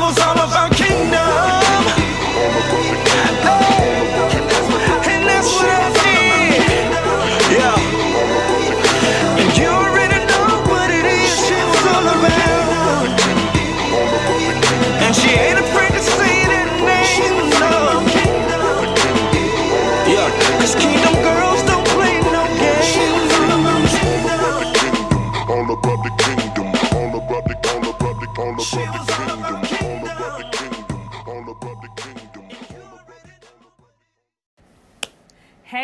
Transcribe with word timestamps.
was 0.00 0.18
all 0.18 0.32
about 0.32 0.72
kingdom. 0.72 1.59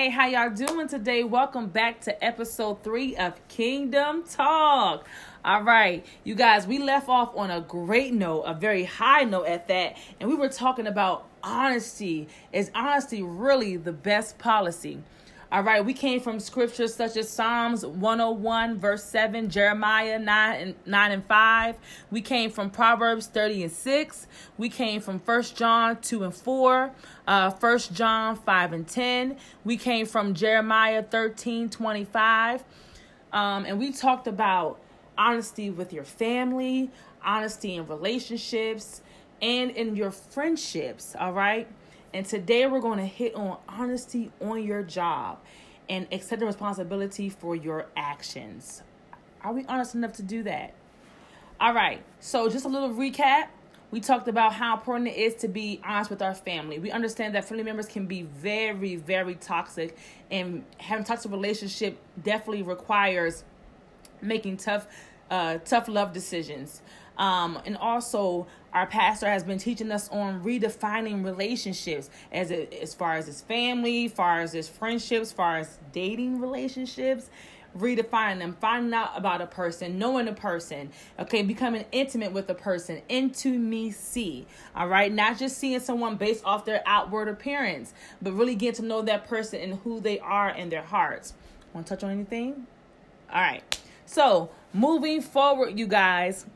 Hey, 0.06 0.12
how 0.12 0.27
y'all 0.28 0.51
doing 0.51 0.87
today? 0.87 1.24
Welcome 1.24 1.66
back 1.66 2.01
to 2.02 2.24
episode 2.24 2.84
three 2.84 3.16
of 3.16 3.41
Kingdom 3.48 4.23
Talk. 4.23 5.05
All 5.45 5.64
right, 5.64 6.06
you 6.23 6.37
guys, 6.37 6.64
we 6.64 6.78
left 6.78 7.09
off 7.09 7.37
on 7.37 7.51
a 7.51 7.60
great 7.60 8.14
note, 8.14 8.42
a 8.42 8.55
very 8.55 8.84
high 8.84 9.24
note 9.24 9.47
at 9.47 9.66
that, 9.66 9.97
and 10.20 10.28
we 10.28 10.37
were 10.37 10.48
talking 10.48 10.87
about 10.87 11.27
honesty. 11.42 12.28
Is 12.52 12.70
honesty 12.73 13.20
really 13.20 13.77
the 13.77 13.91
best 13.91 14.38
policy? 14.38 15.02
All 15.52 15.62
right, 15.62 15.84
we 15.84 15.95
came 15.95 16.18
from 16.18 16.41
scriptures 16.41 16.92
such 16.92 17.16
as 17.16 17.28
Psalms 17.28 17.86
101, 17.86 18.80
verse 18.80 19.05
7, 19.05 19.48
Jeremiah 19.48 20.19
9 20.19 20.60
and 20.60 20.74
9 20.84 21.12
and 21.12 21.24
5. 21.24 21.77
We 22.10 22.20
came 22.20 22.50
from 22.50 22.69
Proverbs 22.69 23.28
30 23.28 23.62
and 23.62 23.72
6. 23.72 24.27
We 24.59 24.69
came 24.69 25.00
from 25.00 25.20
1 25.20 25.42
John 25.55 26.00
2 26.00 26.24
and 26.24 26.34
4, 26.34 26.91
uh, 27.28 27.50
1 27.52 27.78
John 27.92 28.34
5 28.34 28.72
and 28.72 28.88
10. 28.88 29.36
We 29.64 29.77
came 29.77 30.05
from 30.05 30.34
Jeremiah 30.34 31.05
13, 31.05 31.70
25. 31.70 32.64
Um, 33.33 33.66
and 33.66 33.78
we 33.78 33.92
talked 33.92 34.27
about 34.27 34.81
honesty 35.16 35.70
with 35.70 35.92
your 35.92 36.05
family, 36.05 36.91
honesty 37.25 37.77
in 37.77 37.86
relationships, 37.86 39.00
and 39.41 39.70
in 39.70 39.94
your 39.94 40.10
friendships. 40.10 41.14
All 41.16 41.33
right. 41.33 41.69
And 42.17 42.25
today 42.25 42.64
we're 42.64 42.81
going 42.81 42.98
to 42.98 43.05
hit 43.05 43.34
on 43.34 43.59
honesty 43.69 44.33
on 44.41 44.64
your 44.64 44.83
job 44.83 45.39
and 45.86 46.06
accepting 46.11 46.47
responsibility 46.47 47.28
for 47.28 47.55
your 47.55 47.89
actions. 47.95 48.83
Are 49.42 49.53
we 49.53 49.67
honest 49.67 49.95
enough 49.95 50.14
to 50.14 50.22
do 50.22 50.42
that? 50.44 50.72
All 51.61 51.75
right. 51.75 52.03
So, 52.20 52.48
just 52.48 52.64
a 52.64 52.69
little 52.69 52.89
recap. 52.89 53.48
We 53.91 54.00
talked 54.00 54.28
about 54.28 54.55
how 54.55 54.77
important 54.77 55.09
it 55.09 55.19
is 55.19 55.34
to 55.42 55.48
be 55.48 55.78
honest 55.84 56.09
with 56.09 56.22
our 56.22 56.34
family. 56.34 56.78
We 56.78 56.91
understand 56.91 57.34
that 57.34 57.44
family 57.44 57.64
members 57.64 57.84
can 57.84 58.06
be 58.06 58.22
very, 58.22 58.97
very 58.97 59.34
toxic, 59.34 59.94
and 60.31 60.64
having 60.78 61.05
toxic 61.05 61.31
relationship 61.31 61.98
definitely 62.22 62.62
requires 62.62 63.44
making 64.22 64.56
tough, 64.56 64.87
uh, 65.31 65.59
tough 65.59 65.87
love 65.87 66.14
decisions. 66.14 66.81
Um, 67.19 67.61
and 67.64 67.77
also, 67.77 68.47
our 68.72 68.86
pastor 68.86 69.27
has 69.27 69.42
been 69.42 69.59
teaching 69.59 69.91
us 69.91 70.09
on 70.11 70.42
redefining 70.42 71.25
relationships 71.25 72.11
as 72.31 72.50
it, 72.50 72.72
as 72.75 72.95
far 72.95 73.14
as 73.14 73.27
his 73.27 73.41
family, 73.41 74.09
far 74.09 74.41
as 74.41 74.53
his 74.53 74.69
friendships, 74.69 75.33
far 75.33 75.59
as 75.59 75.78
dating 75.92 76.41
relationships 76.41 77.31
redefining 77.78 78.39
them, 78.39 78.56
finding 78.61 78.92
out 78.94 79.11
about 79.17 79.41
a 79.41 79.47
person, 79.47 79.98
knowing 79.98 80.28
a 80.28 80.33
person, 80.33 80.91
okay, 81.19 81.42
becoming 81.42 81.84
intimate 81.92 82.33
with 82.33 82.48
a 82.48 82.55
person, 82.55 83.03
into 83.09 83.59
me 83.59 83.91
see, 83.91 84.47
all 84.75 84.89
right, 84.89 85.12
not 85.12 85.39
just 85.39 85.59
seeing 85.59 85.81
someone 85.81 86.17
based 86.17 86.44
off 86.44 86.64
their 86.64 86.83
outward 86.87 87.28
appearance, 87.28 87.92
but 88.22 88.33
really 88.33 88.55
getting 88.55 88.77
to 88.77 88.84
know 88.84 89.03
that 89.03 89.27
person 89.28 89.61
and 89.61 89.75
who 89.81 90.00
they 90.00 90.19
are 90.20 90.50
in 90.50 90.69
their 90.69 90.83
hearts. 90.83 91.34
Want 91.72 91.87
to 91.87 91.94
touch 91.94 92.04
on 92.04 92.10
anything? 92.10 92.66
All 93.33 93.41
right, 93.41 93.78
so 94.06 94.50
moving 94.72 95.21
forward, 95.21 95.78
you 95.78 95.87
guys, 95.87 96.47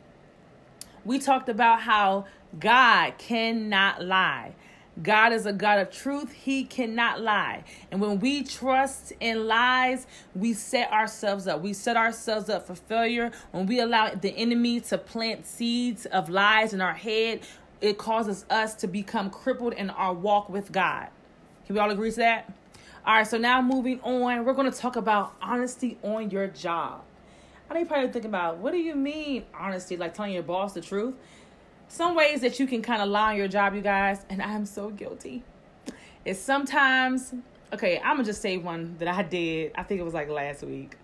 we 1.10 1.19
talked 1.19 1.48
about 1.48 1.81
how 1.81 2.25
God 2.60 3.19
cannot 3.19 4.04
lie. 4.04 4.54
God 5.03 5.32
is 5.32 5.44
a 5.44 5.53
God 5.53 5.81
of 5.81 5.91
truth. 5.91 6.31
He 6.31 6.62
cannot 6.62 7.21
lie. 7.21 7.65
And 7.91 8.00
when 8.00 8.21
we 8.21 8.44
trust 8.44 9.12
in 9.19 9.48
lies, 9.48 10.06
we 10.37 10.53
set 10.53 10.93
ourselves 10.93 11.48
up. 11.48 11.62
We 11.62 11.72
set 11.72 11.97
ourselves 11.97 12.48
up 12.48 12.65
for 12.65 12.76
failure. 12.76 13.32
When 13.50 13.66
we 13.66 13.81
allow 13.81 14.15
the 14.15 14.31
enemy 14.37 14.78
to 14.82 14.98
plant 14.98 15.47
seeds 15.47 16.06
of 16.06 16.28
lies 16.28 16.72
in 16.72 16.81
our 16.81 16.94
head, 16.94 17.41
it 17.81 17.98
causes 17.98 18.44
us 18.48 18.77
to 18.77 18.87
become 18.87 19.31
crippled 19.31 19.72
in 19.72 19.91
our 19.91 20.15
walk 20.15 20.48
with 20.48 20.71
God. 20.71 21.09
Can 21.66 21.75
we 21.75 21.81
all 21.81 21.91
agree 21.91 22.12
to 22.12 22.16
that? 22.19 22.53
All 23.04 23.15
right, 23.15 23.27
so 23.27 23.37
now 23.37 23.60
moving 23.60 24.00
on, 24.03 24.44
we're 24.44 24.53
going 24.53 24.71
to 24.71 24.78
talk 24.78 24.94
about 24.94 25.34
honesty 25.42 25.98
on 26.04 26.31
your 26.31 26.47
job. 26.47 27.03
I 27.70 27.75
know 27.75 27.81
you're 27.81 27.88
probably 27.88 28.10
thinking 28.10 28.31
about 28.31 28.58
what 28.58 28.72
do 28.72 28.78
you 28.78 28.97
mean 28.97 29.44
honesty? 29.54 29.97
Like 29.97 30.12
telling 30.12 30.32
your 30.32 30.42
boss 30.42 30.75
the 30.75 30.81
truth? 30.81 31.14
some 31.91 32.14
ways 32.14 32.41
that 32.41 32.60
you 32.60 32.66
can 32.66 32.82
kind 32.82 33.03
of 33.03 33.08
lie 33.08 33.32
on 33.32 33.36
your 33.36 33.48
job, 33.48 33.75
you 33.75 33.81
guys, 33.81 34.25
and 34.31 34.41
I'm 34.41 34.64
so 34.64 34.91
guilty. 34.91 35.42
Is 36.25 36.41
sometimes, 36.41 37.34
okay, 37.72 37.98
I'm 37.98 38.16
gonna 38.16 38.25
just 38.25 38.41
say 38.41 38.56
one 38.59 38.97
that 38.98 39.09
I 39.09 39.22
did. 39.22 39.72
I 39.75 39.82
think 39.82 40.00
it 40.00 40.04
was 40.04 40.14
like 40.14 40.28
last 40.28 40.62
week. 40.62 40.97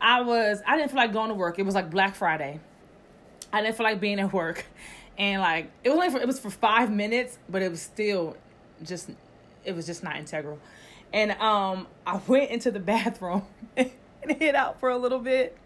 I 0.00 0.20
was, 0.20 0.60
I 0.66 0.76
didn't 0.76 0.90
feel 0.90 0.98
like 0.98 1.12
going 1.12 1.28
to 1.28 1.34
work. 1.34 1.58
It 1.58 1.62
was 1.62 1.74
like 1.74 1.90
Black 1.90 2.14
Friday. 2.14 2.60
I 3.52 3.62
didn't 3.62 3.76
feel 3.76 3.84
like 3.84 4.00
being 4.00 4.18
at 4.18 4.32
work, 4.32 4.66
and 5.16 5.40
like 5.40 5.70
it 5.84 5.90
was 5.90 5.96
only 5.96 6.10
for 6.10 6.18
it 6.18 6.26
was 6.26 6.40
for 6.40 6.50
five 6.50 6.90
minutes, 6.90 7.38
but 7.48 7.62
it 7.62 7.70
was 7.70 7.80
still 7.80 8.36
just, 8.82 9.10
it 9.64 9.76
was 9.76 9.86
just 9.86 10.02
not 10.02 10.16
integral. 10.16 10.58
And 11.12 11.30
um, 11.32 11.86
I 12.04 12.20
went 12.26 12.50
into 12.50 12.72
the 12.72 12.80
bathroom 12.80 13.44
and 13.76 13.92
hid 14.28 14.56
out 14.56 14.80
for 14.80 14.88
a 14.88 14.98
little 14.98 15.20
bit. 15.20 15.56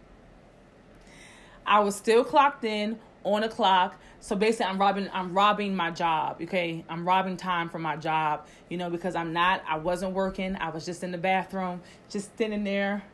I 1.69 1.81
was 1.81 1.95
still 1.95 2.25
clocked 2.25 2.65
in 2.65 2.99
on 3.25 3.45
a 3.45 3.49
clock. 3.49 3.97
So 4.21 4.35
basically 4.35 4.67
I'm 4.67 4.81
robbing 4.81 5.09
I'm 5.13 5.33
robbing 5.33 5.77
my 5.77 5.91
job, 5.91 6.39
okay? 6.43 6.85
I'm 6.89 7.07
robbing 7.07 7.37
time 7.37 7.69
from 7.69 7.83
my 7.83 7.97
job, 7.97 8.47
you 8.69 8.77
know, 8.77 8.91
because 8.91 9.15
I'm 9.15 9.33
not 9.33 9.63
I 9.69 9.79
wasn't 9.79 10.13
working. 10.13 10.57
I 10.57 10.71
was 10.71 10.85
just 10.85 11.05
in 11.05 11.13
the 11.13 11.19
bathroom, 11.19 11.83
just 12.09 12.35
standing 12.35 12.65
there 12.65 13.05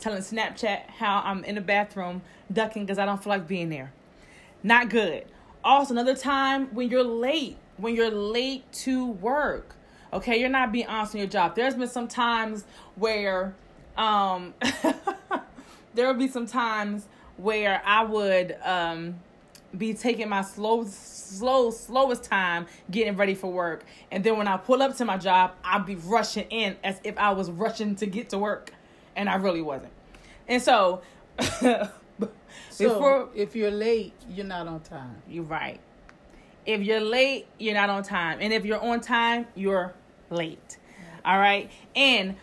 telling 0.00 0.22
Snapchat 0.22 0.88
how 0.88 1.22
I'm 1.24 1.44
in 1.44 1.54
the 1.54 1.60
bathroom 1.60 2.22
ducking 2.52 2.86
cuz 2.86 2.98
I 2.98 3.04
don't 3.04 3.22
feel 3.22 3.30
like 3.30 3.46
being 3.46 3.68
there. 3.68 3.92
Not 4.62 4.88
good. 4.88 5.26
Also 5.62 5.94
another 5.94 6.16
time 6.16 6.74
when 6.74 6.88
you're 6.88 7.04
late, 7.04 7.58
when 7.76 7.94
you're 7.94 8.10
late 8.10 8.70
to 8.72 9.06
work. 9.06 9.76
Okay, 10.12 10.40
you're 10.40 10.48
not 10.48 10.72
being 10.72 10.86
honest 10.86 11.14
on 11.14 11.20
your 11.20 11.28
job. 11.28 11.54
There's 11.54 11.74
been 11.74 11.86
some 11.86 12.08
times 12.08 12.64
where 12.96 13.54
um 13.96 14.54
there 15.94 16.06
will 16.06 16.14
be 16.14 16.28
some 16.28 16.46
times 16.46 17.06
where 17.42 17.82
I 17.84 18.04
would 18.04 18.56
um 18.64 19.16
be 19.76 19.94
taking 19.94 20.28
my 20.28 20.42
slow, 20.42 20.84
slow, 20.84 21.70
slowest 21.70 22.24
time 22.24 22.66
getting 22.90 23.16
ready 23.16 23.34
for 23.36 23.52
work. 23.52 23.84
And 24.10 24.24
then 24.24 24.36
when 24.36 24.48
I 24.48 24.56
pull 24.56 24.82
up 24.82 24.96
to 24.96 25.04
my 25.04 25.16
job, 25.16 25.52
I'd 25.62 25.86
be 25.86 25.94
rushing 25.94 26.46
in 26.50 26.76
as 26.82 27.00
if 27.04 27.16
I 27.16 27.30
was 27.30 27.50
rushing 27.52 27.94
to 27.96 28.06
get 28.06 28.30
to 28.30 28.38
work. 28.38 28.72
And 29.14 29.28
I 29.28 29.36
really 29.36 29.62
wasn't. 29.62 29.92
And 30.48 30.60
so, 30.60 31.02
So 32.70 32.88
before, 32.88 33.28
if 33.34 33.54
you're 33.54 33.70
late, 33.70 34.12
you're 34.28 34.46
not 34.46 34.66
on 34.66 34.80
time. 34.80 35.22
you're 35.28 35.44
right. 35.44 35.80
If 36.66 36.82
you're 36.82 37.00
late, 37.00 37.46
you're 37.58 37.74
not 37.74 37.90
on 37.90 38.02
time. 38.02 38.38
And 38.40 38.52
if 38.52 38.64
you're 38.64 38.80
on 38.80 39.00
time, 39.00 39.46
you're 39.54 39.94
late. 40.30 40.78
All 41.24 41.38
right. 41.38 41.70
And 41.94 42.36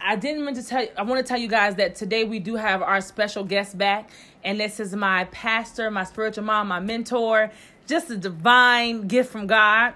I 0.00 0.16
didn't 0.16 0.44
mean 0.44 0.54
to 0.54 0.62
tell 0.62 0.82
you, 0.82 0.88
I 0.96 1.02
want 1.02 1.24
to 1.24 1.28
tell 1.28 1.38
you 1.40 1.48
guys 1.48 1.76
that 1.76 1.94
today 1.94 2.24
we 2.24 2.38
do 2.38 2.56
have 2.56 2.82
our 2.82 3.00
special 3.00 3.44
guest 3.44 3.78
back. 3.78 4.10
And 4.44 4.60
this 4.60 4.78
is 4.78 4.94
my 4.94 5.24
pastor, 5.26 5.90
my 5.90 6.04
spiritual 6.04 6.44
mom, 6.44 6.68
my 6.68 6.80
mentor, 6.80 7.50
just 7.86 8.10
a 8.10 8.16
divine 8.16 9.08
gift 9.08 9.32
from 9.32 9.46
God. 9.46 9.94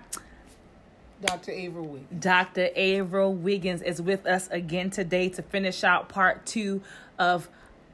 Dr. 1.21 1.51
Ava 1.51 1.83
Wiggins. 1.83 2.23
Dr. 2.23 2.69
Averill 2.77 3.35
Wiggins 3.35 3.83
is 3.83 4.01
with 4.01 4.27
us 4.27 4.49
again 4.49 4.91
today 4.91 5.29
to 5.31 5.43
finish 5.43 5.83
out 5.83 6.09
part 6.09 6.47
two 6.47 6.81
of 7.19 7.49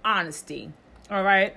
honesty. 0.05 0.71
All 1.11 1.23
right. 1.23 1.57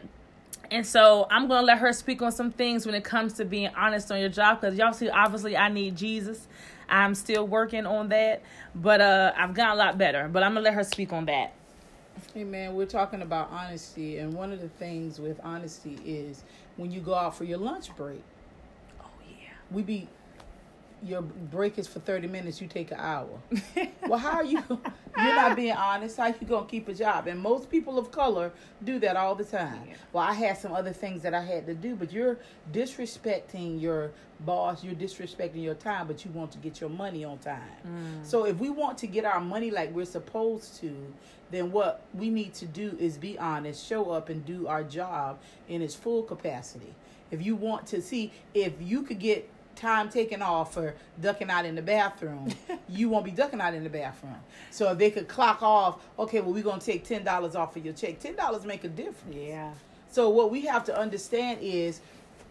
And 0.71 0.85
so 0.85 1.27
I'm 1.29 1.47
going 1.47 1.61
to 1.61 1.65
let 1.65 1.79
her 1.79 1.93
speak 1.93 2.21
on 2.21 2.31
some 2.31 2.51
things 2.51 2.85
when 2.85 2.95
it 2.95 3.03
comes 3.03 3.33
to 3.33 3.45
being 3.45 3.69
honest 3.75 4.11
on 4.11 4.19
your 4.19 4.29
job 4.29 4.61
because 4.61 4.77
y'all 4.77 4.93
see, 4.93 5.09
obviously, 5.09 5.55
I 5.55 5.69
need 5.69 5.95
Jesus. 5.95 6.47
I'm 6.89 7.15
still 7.15 7.45
working 7.45 7.85
on 7.85 8.09
that, 8.09 8.41
but 8.73 9.01
uh, 9.01 9.33
I've 9.35 9.53
gotten 9.53 9.73
a 9.73 9.75
lot 9.75 9.97
better. 9.97 10.29
But 10.29 10.43
I'm 10.43 10.53
going 10.53 10.63
to 10.63 10.69
let 10.69 10.73
her 10.73 10.83
speak 10.83 11.11
on 11.11 11.25
that. 11.25 11.53
Hey 12.33 12.43
man, 12.43 12.73
we're 12.73 12.87
talking 12.87 13.21
about 13.21 13.51
honesty, 13.51 14.17
and 14.17 14.33
one 14.33 14.51
of 14.51 14.59
the 14.59 14.69
things 14.69 15.19
with 15.19 15.39
honesty 15.43 15.99
is 16.03 16.43
when 16.75 16.91
you 16.91 16.99
go 16.99 17.13
out 17.13 17.35
for 17.35 17.43
your 17.43 17.59
lunch 17.59 17.95
break. 17.95 18.23
Oh, 18.99 19.05
yeah. 19.29 19.49
We 19.69 19.83
be 19.83 20.07
your 21.03 21.21
break 21.21 21.77
is 21.77 21.87
for 21.87 21.99
30 21.99 22.27
minutes, 22.27 22.59
you 22.59 22.67
take 22.67 22.91
an 22.91 22.99
hour. 22.99 23.29
well, 24.07 24.19
how 24.19 24.37
are 24.37 24.45
you? 24.45 24.63
You're 24.69 25.35
not 25.35 25.55
being 25.55 25.73
honest. 25.73 26.17
How 26.17 26.27
you 26.27 26.35
gonna 26.47 26.65
keep 26.65 26.87
a 26.87 26.93
job? 26.93 27.27
And 27.27 27.39
most 27.39 27.69
people 27.69 27.97
of 27.97 28.11
color 28.11 28.51
do 28.83 28.99
that 28.99 29.15
all 29.15 29.35
the 29.35 29.43
time. 29.43 29.81
Yeah. 29.87 29.95
Well, 30.13 30.23
I 30.23 30.33
had 30.33 30.57
some 30.57 30.73
other 30.73 30.93
things 30.93 31.21
that 31.23 31.33
I 31.33 31.41
had 31.41 31.65
to 31.67 31.73
do, 31.73 31.95
but 31.95 32.11
you're 32.11 32.37
disrespecting 32.71 33.81
your 33.81 34.11
boss. 34.41 34.83
You're 34.83 34.95
disrespecting 34.95 35.63
your 35.63 35.75
time, 35.75 36.07
but 36.07 36.23
you 36.23 36.31
want 36.31 36.51
to 36.51 36.57
get 36.59 36.79
your 36.81 36.89
money 36.89 37.23
on 37.23 37.39
time. 37.39 37.61
Mm. 37.85 38.25
So 38.25 38.45
if 38.45 38.57
we 38.57 38.69
want 38.69 38.97
to 38.99 39.07
get 39.07 39.25
our 39.25 39.41
money 39.41 39.71
like 39.71 39.93
we're 39.93 40.05
supposed 40.05 40.79
to, 40.81 40.95
then 41.51 41.71
what 41.71 42.05
we 42.13 42.29
need 42.29 42.53
to 42.55 42.65
do 42.65 42.95
is 42.99 43.17
be 43.17 43.37
honest, 43.39 43.85
show 43.85 44.11
up, 44.11 44.29
and 44.29 44.45
do 44.45 44.67
our 44.67 44.83
job 44.83 45.39
in 45.69 45.81
its 45.81 45.95
full 45.95 46.23
capacity. 46.23 46.93
If 47.31 47.45
you 47.45 47.55
want 47.55 47.87
to 47.87 48.01
see, 48.01 48.31
if 48.53 48.73
you 48.79 49.03
could 49.03 49.19
get 49.19 49.49
time 49.77 50.09
taken 50.09 50.41
off 50.41 50.73
for 50.73 50.93
ducking 51.21 51.49
out 51.49 51.65
in 51.65 51.75
the 51.75 51.81
bathroom, 51.81 52.49
you 52.89 53.09
won't 53.09 53.23
be 53.23 53.31
ducking 53.31 53.61
out 53.61 53.73
in 53.73 53.83
the 53.83 53.89
bathroom. 53.89 54.35
So 54.71 54.91
if 54.91 54.97
they 54.97 55.11
could 55.11 55.27
clock 55.27 55.61
off, 55.61 56.03
okay, 56.19 56.41
well 56.41 56.53
we're 56.53 56.63
gonna 56.63 56.81
take 56.81 57.05
ten 57.05 57.23
dollars 57.23 57.55
off 57.55 57.75
of 57.75 57.85
your 57.85 57.93
check. 57.93 58.19
Ten 58.19 58.35
dollars 58.35 58.65
make 58.65 58.83
a 58.83 58.89
difference. 58.89 59.35
Yeah. 59.35 59.73
So 60.09 60.29
what 60.29 60.51
we 60.51 60.61
have 60.61 60.83
to 60.85 60.97
understand 60.97 61.59
is, 61.61 62.01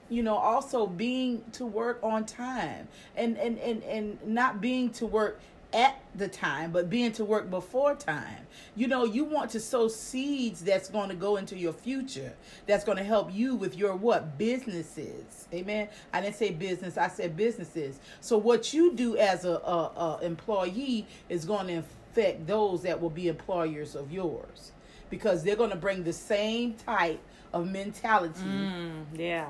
you 0.09 0.23
know, 0.23 0.37
also 0.37 0.87
being 0.87 1.43
to 1.53 1.67
work 1.67 1.99
on 2.03 2.25
time 2.25 2.89
and 3.17 3.37
and 3.39 3.59
and 3.59 3.83
and 3.85 4.19
not 4.27 4.61
being 4.61 4.91
to 4.91 5.07
work 5.07 5.41
at 5.77 6.01
the 6.15 6.27
time, 6.27 6.73
but 6.73 6.89
being 6.89 7.13
to 7.13 7.25
work 7.25 7.51
before 7.51 7.95
time. 7.95 8.47
You 8.75 8.89
know, 8.89 9.05
you 9.05 9.25
want 9.25 9.51
to 9.51 9.61
sow 9.61 9.89
seeds 9.89 10.63
that's 10.63 10.89
going 10.89 11.11
to 11.11 11.15
go 11.15 11.37
into 11.37 11.57
your 11.57 11.75
future. 11.75 12.33
That's 12.67 12.83
going 12.83 12.97
to 12.97 13.05
help 13.05 13.33
you 13.33 13.55
with 13.55 13.77
your 13.77 13.95
what 13.95 14.39
businesses. 14.39 15.47
Amen. 15.53 15.89
I 16.15 16.23
didn't 16.23 16.37
say 16.37 16.51
business. 16.51 16.97
I 16.97 17.09
said 17.09 17.37
businesses. 17.37 18.01
So 18.23 18.39
what 18.39 18.73
you 18.73 18.95
do 18.95 19.19
as 19.19 19.45
a, 19.45 19.53
a, 19.53 20.19
a 20.19 20.19
employee 20.23 21.07
is 21.29 21.45
going 21.45 21.67
to 21.69 21.75
affect 21.77 22.47
those 22.47 22.83
that 22.83 23.01
will 23.01 23.11
be 23.11 23.29
employers 23.29 23.95
of 23.95 24.11
yours 24.11 24.73
because 25.11 25.45
they're 25.45 25.57
going 25.57 25.71
to 25.71 25.77
bring 25.77 26.03
the 26.05 26.13
same 26.13 26.75
type 26.75 27.21
of 27.53 27.71
mentality 27.71 28.41
Mm, 28.41 29.05
yeah. 29.15 29.47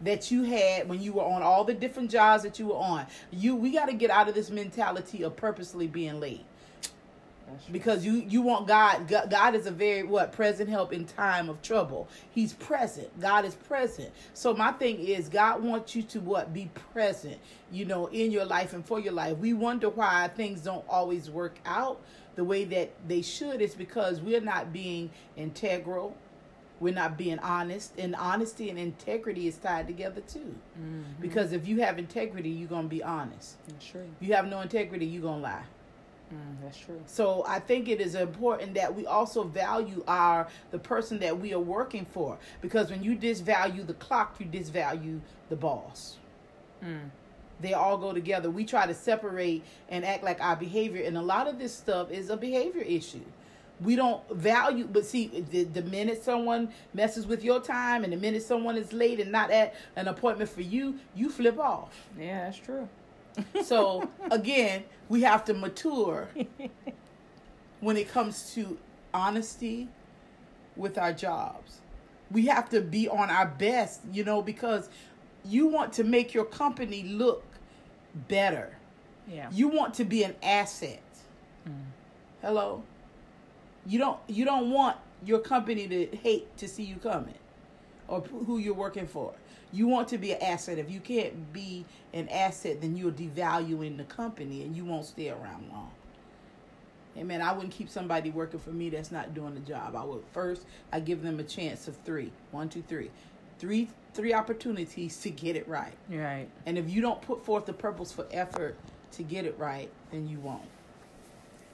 That 0.00 0.30
you 0.30 0.42
had 0.42 0.88
when 0.88 1.00
you 1.00 1.12
were 1.12 1.22
on 1.22 1.42
all 1.42 1.64
the 1.64 1.74
different 1.74 2.10
jobs 2.10 2.42
that 2.42 2.58
you 2.58 2.66
were 2.66 2.76
on. 2.76 3.06
You 3.30 3.54
we 3.54 3.72
got 3.72 3.86
to 3.86 3.94
get 3.94 4.10
out 4.10 4.28
of 4.28 4.34
this 4.34 4.50
mentality 4.50 5.22
of 5.22 5.36
purposely 5.36 5.86
being 5.86 6.20
late 6.20 6.44
because 7.70 8.04
you 8.04 8.24
you 8.28 8.42
want 8.42 8.66
God, 8.66 9.08
God 9.08 9.30
God 9.30 9.54
is 9.54 9.66
a 9.66 9.70
very 9.70 10.02
what 10.02 10.32
present 10.32 10.68
help 10.68 10.92
in 10.92 11.04
time 11.04 11.48
of 11.48 11.60
trouble. 11.62 12.08
He's 12.30 12.52
present. 12.54 13.08
God 13.20 13.44
is 13.44 13.54
present. 13.54 14.10
So 14.32 14.54
my 14.54 14.72
thing 14.72 15.00
is 15.00 15.28
God 15.28 15.62
wants 15.62 15.94
you 15.94 16.02
to 16.04 16.20
what 16.20 16.52
be 16.52 16.70
present, 16.92 17.38
you 17.70 17.84
know, 17.84 18.06
in 18.06 18.30
your 18.30 18.44
life 18.44 18.72
and 18.72 18.84
for 18.84 19.00
your 19.00 19.12
life. 19.12 19.38
We 19.38 19.52
wonder 19.52 19.88
why 19.88 20.28
things 20.28 20.60
don't 20.60 20.84
always 20.88 21.30
work 21.30 21.58
out 21.64 22.00
the 22.34 22.44
way 22.44 22.64
that 22.64 22.90
they 23.06 23.22
should. 23.22 23.60
It's 23.60 23.74
because 23.74 24.20
we're 24.20 24.40
not 24.40 24.72
being 24.72 25.10
integral. 25.36 26.16
We're 26.84 26.92
not 26.92 27.16
being 27.16 27.38
honest, 27.38 27.94
and 27.96 28.14
honesty 28.14 28.68
and 28.68 28.78
integrity 28.78 29.48
is 29.48 29.56
tied 29.56 29.86
together 29.86 30.20
too. 30.20 30.54
Because 31.18 31.54
if 31.54 31.66
you 31.66 31.80
have 31.80 31.98
integrity, 31.98 32.50
you're 32.50 32.68
gonna 32.68 32.88
be 32.88 33.02
honest. 33.02 33.56
That's 33.66 33.86
true. 33.86 34.06
If 34.20 34.28
you 34.28 34.34
have 34.34 34.48
no 34.48 34.60
integrity, 34.60 35.06
you're 35.06 35.22
gonna 35.22 35.40
lie. 35.40 35.62
Mm, 36.30 36.62
that's 36.62 36.78
true. 36.78 37.00
So 37.06 37.42
I 37.48 37.58
think 37.58 37.88
it 37.88 38.02
is 38.02 38.14
important 38.14 38.74
that 38.74 38.94
we 38.94 39.06
also 39.06 39.44
value 39.44 40.04
our 40.06 40.46
the 40.72 40.78
person 40.78 41.18
that 41.20 41.40
we 41.40 41.54
are 41.54 41.58
working 41.58 42.04
for 42.04 42.36
because 42.60 42.90
when 42.90 43.02
you 43.02 43.16
disvalue 43.16 43.86
the 43.86 43.94
clock, 43.94 44.36
you 44.38 44.44
disvalue 44.44 45.20
the 45.48 45.56
boss. 45.56 46.18
Mm. 46.84 47.08
They 47.62 47.72
all 47.72 47.96
go 47.96 48.12
together. 48.12 48.50
We 48.50 48.66
try 48.66 48.86
to 48.86 48.92
separate 48.92 49.64
and 49.88 50.04
act 50.04 50.22
like 50.22 50.38
our 50.42 50.56
behavior, 50.56 51.02
and 51.06 51.16
a 51.16 51.22
lot 51.22 51.48
of 51.48 51.58
this 51.58 51.74
stuff 51.74 52.10
is 52.10 52.28
a 52.28 52.36
behavior 52.36 52.82
issue. 52.82 53.24
We 53.80 53.96
don't 53.96 54.28
value, 54.30 54.88
but 54.90 55.04
see, 55.04 55.44
the, 55.50 55.64
the 55.64 55.82
minute 55.82 56.22
someone 56.22 56.72
messes 56.92 57.26
with 57.26 57.42
your 57.42 57.60
time 57.60 58.04
and 58.04 58.12
the 58.12 58.16
minute 58.16 58.42
someone 58.42 58.76
is 58.76 58.92
late 58.92 59.18
and 59.20 59.32
not 59.32 59.50
at 59.50 59.74
an 59.96 60.08
appointment 60.08 60.48
for 60.50 60.62
you, 60.62 60.98
you 61.14 61.28
flip 61.28 61.58
off. 61.58 61.92
Yeah, 62.18 62.44
that's 62.44 62.58
true. 62.58 62.88
So 63.64 64.08
again, 64.30 64.84
we 65.08 65.22
have 65.22 65.44
to 65.46 65.54
mature 65.54 66.28
when 67.80 67.96
it 67.96 68.08
comes 68.08 68.54
to 68.54 68.78
honesty 69.12 69.88
with 70.76 70.98
our 70.98 71.12
jobs. 71.12 71.80
We 72.30 72.46
have 72.46 72.68
to 72.70 72.80
be 72.80 73.08
on 73.08 73.30
our 73.30 73.46
best, 73.46 74.02
you 74.12 74.22
know, 74.22 74.40
because 74.40 74.88
you 75.44 75.66
want 75.66 75.92
to 75.94 76.04
make 76.04 76.32
your 76.32 76.44
company 76.44 77.02
look 77.02 77.44
better. 78.28 78.76
Yeah. 79.28 79.48
You 79.52 79.68
want 79.68 79.94
to 79.94 80.04
be 80.04 80.22
an 80.22 80.34
asset. 80.42 81.02
Mm. 81.68 81.72
Hello. 82.40 82.82
You 83.86 83.98
don't 83.98 84.18
you 84.28 84.44
don't 84.44 84.70
want 84.70 84.96
your 85.24 85.38
company 85.38 85.88
to 85.88 86.16
hate 86.16 86.56
to 86.58 86.68
see 86.68 86.82
you 86.82 86.96
coming 86.96 87.34
or 88.08 88.20
who 88.20 88.58
you're 88.58 88.74
working 88.74 89.06
for. 89.06 89.32
You 89.72 89.88
want 89.88 90.08
to 90.08 90.18
be 90.18 90.32
an 90.32 90.42
asset. 90.42 90.78
If 90.78 90.90
you 90.90 91.00
can't 91.00 91.52
be 91.52 91.84
an 92.12 92.28
asset, 92.28 92.80
then 92.80 92.96
you're 92.96 93.10
devaluing 93.10 93.96
the 93.96 94.04
company 94.04 94.62
and 94.62 94.76
you 94.76 94.84
won't 94.84 95.04
stay 95.04 95.30
around 95.30 95.68
long. 95.70 95.90
Amen. 97.16 97.42
I 97.42 97.52
wouldn't 97.52 97.72
keep 97.72 97.88
somebody 97.88 98.30
working 98.30 98.60
for 98.60 98.70
me 98.70 98.90
that's 98.90 99.12
not 99.12 99.34
doing 99.34 99.54
the 99.54 99.60
job. 99.60 99.94
I 99.96 100.04
would 100.04 100.24
first 100.32 100.66
I 100.92 101.00
give 101.00 101.22
them 101.22 101.38
a 101.40 101.44
chance 101.44 101.88
of 101.88 101.96
three. 101.98 102.30
One, 102.50 102.68
two, 102.68 102.82
three. 102.82 103.10
Three 103.58 103.88
three 104.14 104.32
opportunities 104.32 105.16
to 105.18 105.30
get 105.30 105.56
it 105.56 105.66
right. 105.68 105.94
Right. 106.08 106.48
And 106.66 106.78
if 106.78 106.88
you 106.88 107.02
don't 107.02 107.20
put 107.20 107.44
forth 107.44 107.66
the 107.66 107.72
purposeful 107.72 108.26
effort 108.30 108.76
to 109.12 109.22
get 109.22 109.44
it 109.44 109.58
right, 109.58 109.90
then 110.10 110.28
you 110.28 110.38
won't. 110.40 110.62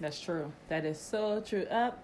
That's 0.00 0.18
true. 0.18 0.52
That 0.68 0.84
is 0.84 0.98
so 0.98 1.40
true. 1.40 1.64
Up. 1.64 2.02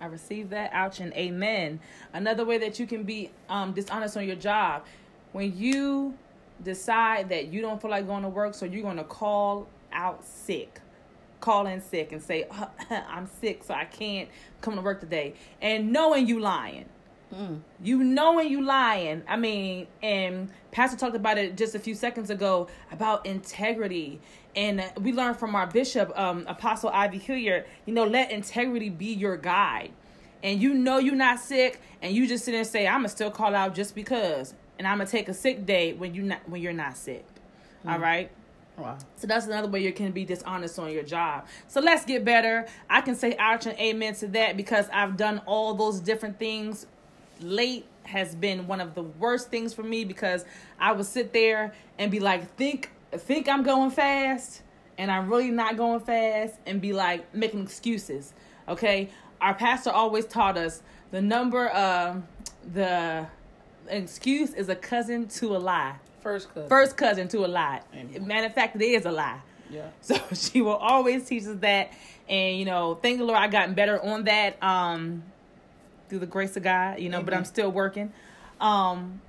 I 0.00 0.06
received 0.06 0.50
that. 0.50 0.70
Ouch 0.72 1.00
and 1.00 1.12
amen. 1.14 1.80
Another 2.12 2.44
way 2.44 2.58
that 2.58 2.78
you 2.78 2.86
can 2.86 3.04
be 3.04 3.30
um, 3.48 3.72
dishonest 3.72 4.16
on 4.16 4.26
your 4.26 4.36
job, 4.36 4.84
when 5.32 5.56
you 5.56 6.14
decide 6.62 7.28
that 7.30 7.48
you 7.48 7.60
don't 7.60 7.80
feel 7.80 7.90
like 7.90 8.06
going 8.06 8.22
to 8.22 8.28
work, 8.28 8.54
so 8.54 8.66
you're 8.66 8.82
going 8.82 8.96
to 8.96 9.04
call 9.04 9.66
out 9.92 10.24
sick, 10.24 10.80
call 11.40 11.66
in 11.66 11.80
sick, 11.80 12.12
and 12.12 12.22
say 12.22 12.46
I'm 12.90 13.28
sick, 13.40 13.64
so 13.64 13.74
I 13.74 13.84
can't 13.84 14.28
come 14.60 14.74
to 14.76 14.82
work 14.82 15.00
today, 15.00 15.34
and 15.60 15.92
knowing 15.92 16.26
you 16.26 16.40
lying. 16.40 16.86
You 17.82 18.02
knowing 18.02 18.50
you 18.50 18.62
lying. 18.62 19.22
I 19.28 19.36
mean, 19.36 19.86
and 20.02 20.50
Pastor 20.70 20.96
talked 20.96 21.16
about 21.16 21.38
it 21.38 21.56
just 21.56 21.74
a 21.74 21.78
few 21.78 21.94
seconds 21.94 22.30
ago 22.30 22.68
about 22.90 23.24
integrity. 23.26 24.20
And 24.56 24.82
we 25.00 25.12
learned 25.12 25.36
from 25.36 25.54
our 25.54 25.66
bishop, 25.66 26.16
um, 26.18 26.44
Apostle 26.48 26.90
I.V. 26.90 27.18
Hilliard, 27.18 27.66
you 27.86 27.94
know, 27.94 28.04
let 28.04 28.30
integrity 28.30 28.88
be 28.88 29.12
your 29.12 29.36
guide. 29.36 29.92
And 30.42 30.60
you 30.60 30.74
know 30.74 30.98
you're 30.98 31.14
not 31.14 31.38
sick, 31.38 31.80
and 32.00 32.14
you 32.14 32.26
just 32.26 32.44
sit 32.46 32.52
there 32.52 32.60
and 32.60 32.66
say, 32.68 32.86
"I'ma 32.86 33.08
still 33.08 33.30
call 33.30 33.54
out 33.54 33.74
just 33.74 33.94
because," 33.94 34.54
and 34.78 34.88
I'ma 34.88 35.04
take 35.04 35.28
a 35.28 35.34
sick 35.34 35.66
day 35.66 35.92
when 35.92 36.14
you 36.14 36.22
not 36.22 36.48
when 36.48 36.62
you're 36.62 36.72
not 36.72 36.96
sick. 36.96 37.26
All 37.86 37.98
right. 37.98 38.30
Wow. 38.78 38.96
So 39.16 39.26
that's 39.26 39.46
another 39.46 39.68
way 39.68 39.80
you 39.80 39.92
can 39.92 40.12
be 40.12 40.24
dishonest 40.24 40.78
on 40.78 40.90
your 40.92 41.02
job. 41.02 41.46
So 41.68 41.80
let's 41.80 42.04
get 42.04 42.24
better. 42.24 42.66
I 42.88 43.02
can 43.02 43.14
say 43.14 43.36
ouch 43.38 43.66
and 43.66 43.78
amen 43.78 44.14
to 44.16 44.28
that 44.28 44.56
because 44.56 44.88
I've 44.92 45.16
done 45.16 45.42
all 45.44 45.74
those 45.74 46.00
different 46.00 46.38
things. 46.38 46.86
Late 47.40 47.86
has 48.04 48.34
been 48.34 48.66
one 48.66 48.80
of 48.80 48.94
the 48.94 49.02
worst 49.02 49.50
things 49.50 49.72
for 49.72 49.82
me 49.82 50.04
because 50.04 50.44
I 50.78 50.92
would 50.92 51.06
sit 51.06 51.32
there 51.32 51.72
and 51.98 52.10
be 52.10 52.20
like, 52.20 52.54
think 52.56 52.90
think 53.12 53.48
I'm 53.48 53.62
going 53.62 53.90
fast 53.90 54.62
and 54.98 55.10
I'm 55.10 55.28
really 55.28 55.50
not 55.50 55.76
going 55.76 56.00
fast 56.00 56.56
and 56.66 56.80
be 56.80 56.92
like 56.92 57.34
making 57.34 57.62
excuses. 57.62 58.32
Okay? 58.68 59.10
Our 59.40 59.54
pastor 59.54 59.90
always 59.90 60.26
taught 60.26 60.56
us 60.56 60.82
the 61.10 61.20
number 61.20 61.74
um 61.74 62.26
the 62.72 63.26
excuse 63.88 64.54
is 64.54 64.68
a 64.68 64.76
cousin 64.76 65.28
to 65.28 65.56
a 65.56 65.58
lie. 65.58 65.96
First 66.20 66.48
cousin. 66.52 66.68
First 66.68 66.96
cousin 66.96 67.28
to 67.28 67.44
a 67.44 67.48
lie. 67.48 67.80
Amen. 67.94 68.26
Matter 68.26 68.46
of 68.46 68.54
fact, 68.54 68.76
it 68.76 68.82
is 68.82 69.06
a 69.06 69.12
lie. 69.12 69.40
Yeah. 69.70 69.88
So 70.00 70.16
she 70.34 70.60
will 70.62 70.76
always 70.76 71.26
teach 71.26 71.44
us 71.44 71.56
that. 71.60 71.92
And, 72.28 72.58
you 72.58 72.64
know, 72.64 72.98
thank 73.00 73.18
the 73.18 73.24
Lord 73.24 73.38
I 73.38 73.48
gotten 73.48 73.74
better 73.74 74.02
on 74.02 74.24
that 74.24 74.62
um, 74.62 75.24
through 76.10 76.18
the 76.18 76.26
grace 76.26 76.56
of 76.56 76.62
God, 76.62 76.98
you 76.98 77.08
know, 77.08 77.22
but 77.22 77.32
I'm 77.32 77.44
still 77.46 77.70
working. 77.72 78.12
Um, 78.60 79.22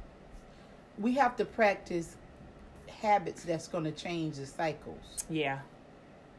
We 0.99 1.13
have 1.13 1.37
to 1.37 1.45
practice 1.45 2.17
habits 3.01 3.43
that's 3.43 3.67
going 3.67 3.85
to 3.85 3.91
change 3.91 4.35
the 4.35 4.45
cycles. 4.45 5.23
yeah. 5.29 5.59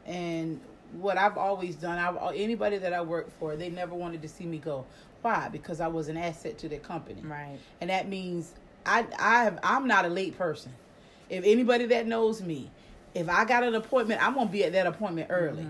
And 0.05 0.59
what 0.99 1.17
I've 1.17 1.37
always 1.37 1.75
done, 1.75 1.97
I've 1.97 2.35
anybody 2.35 2.77
that 2.77 2.93
I 2.93 3.01
worked 3.01 3.31
for, 3.39 3.55
they 3.55 3.69
never 3.69 3.95
wanted 3.95 4.21
to 4.21 4.27
see 4.27 4.43
me 4.45 4.57
go. 4.57 4.85
Why? 5.21 5.47
Because 5.49 5.79
I 5.79 5.87
was 5.87 6.09
an 6.09 6.17
asset 6.17 6.57
to 6.59 6.69
their 6.69 6.79
company. 6.79 7.21
Right. 7.23 7.57
and 7.81 7.89
that 7.89 8.09
means 8.09 8.53
I 8.85 9.05
I 9.17 9.45
have, 9.45 9.59
I'm 9.63 9.87
not 9.87 10.03
a 10.05 10.09
late 10.09 10.37
person. 10.37 10.73
If 11.29 11.45
anybody 11.45 11.85
that 11.87 12.05
knows 12.05 12.41
me, 12.41 12.69
if 13.15 13.29
I 13.29 13.45
got 13.45 13.63
an 13.63 13.75
appointment, 13.75 14.21
I'm 14.21 14.35
gonna 14.35 14.49
be 14.49 14.65
at 14.65 14.73
that 14.73 14.85
appointment 14.87 15.27
early. 15.31 15.65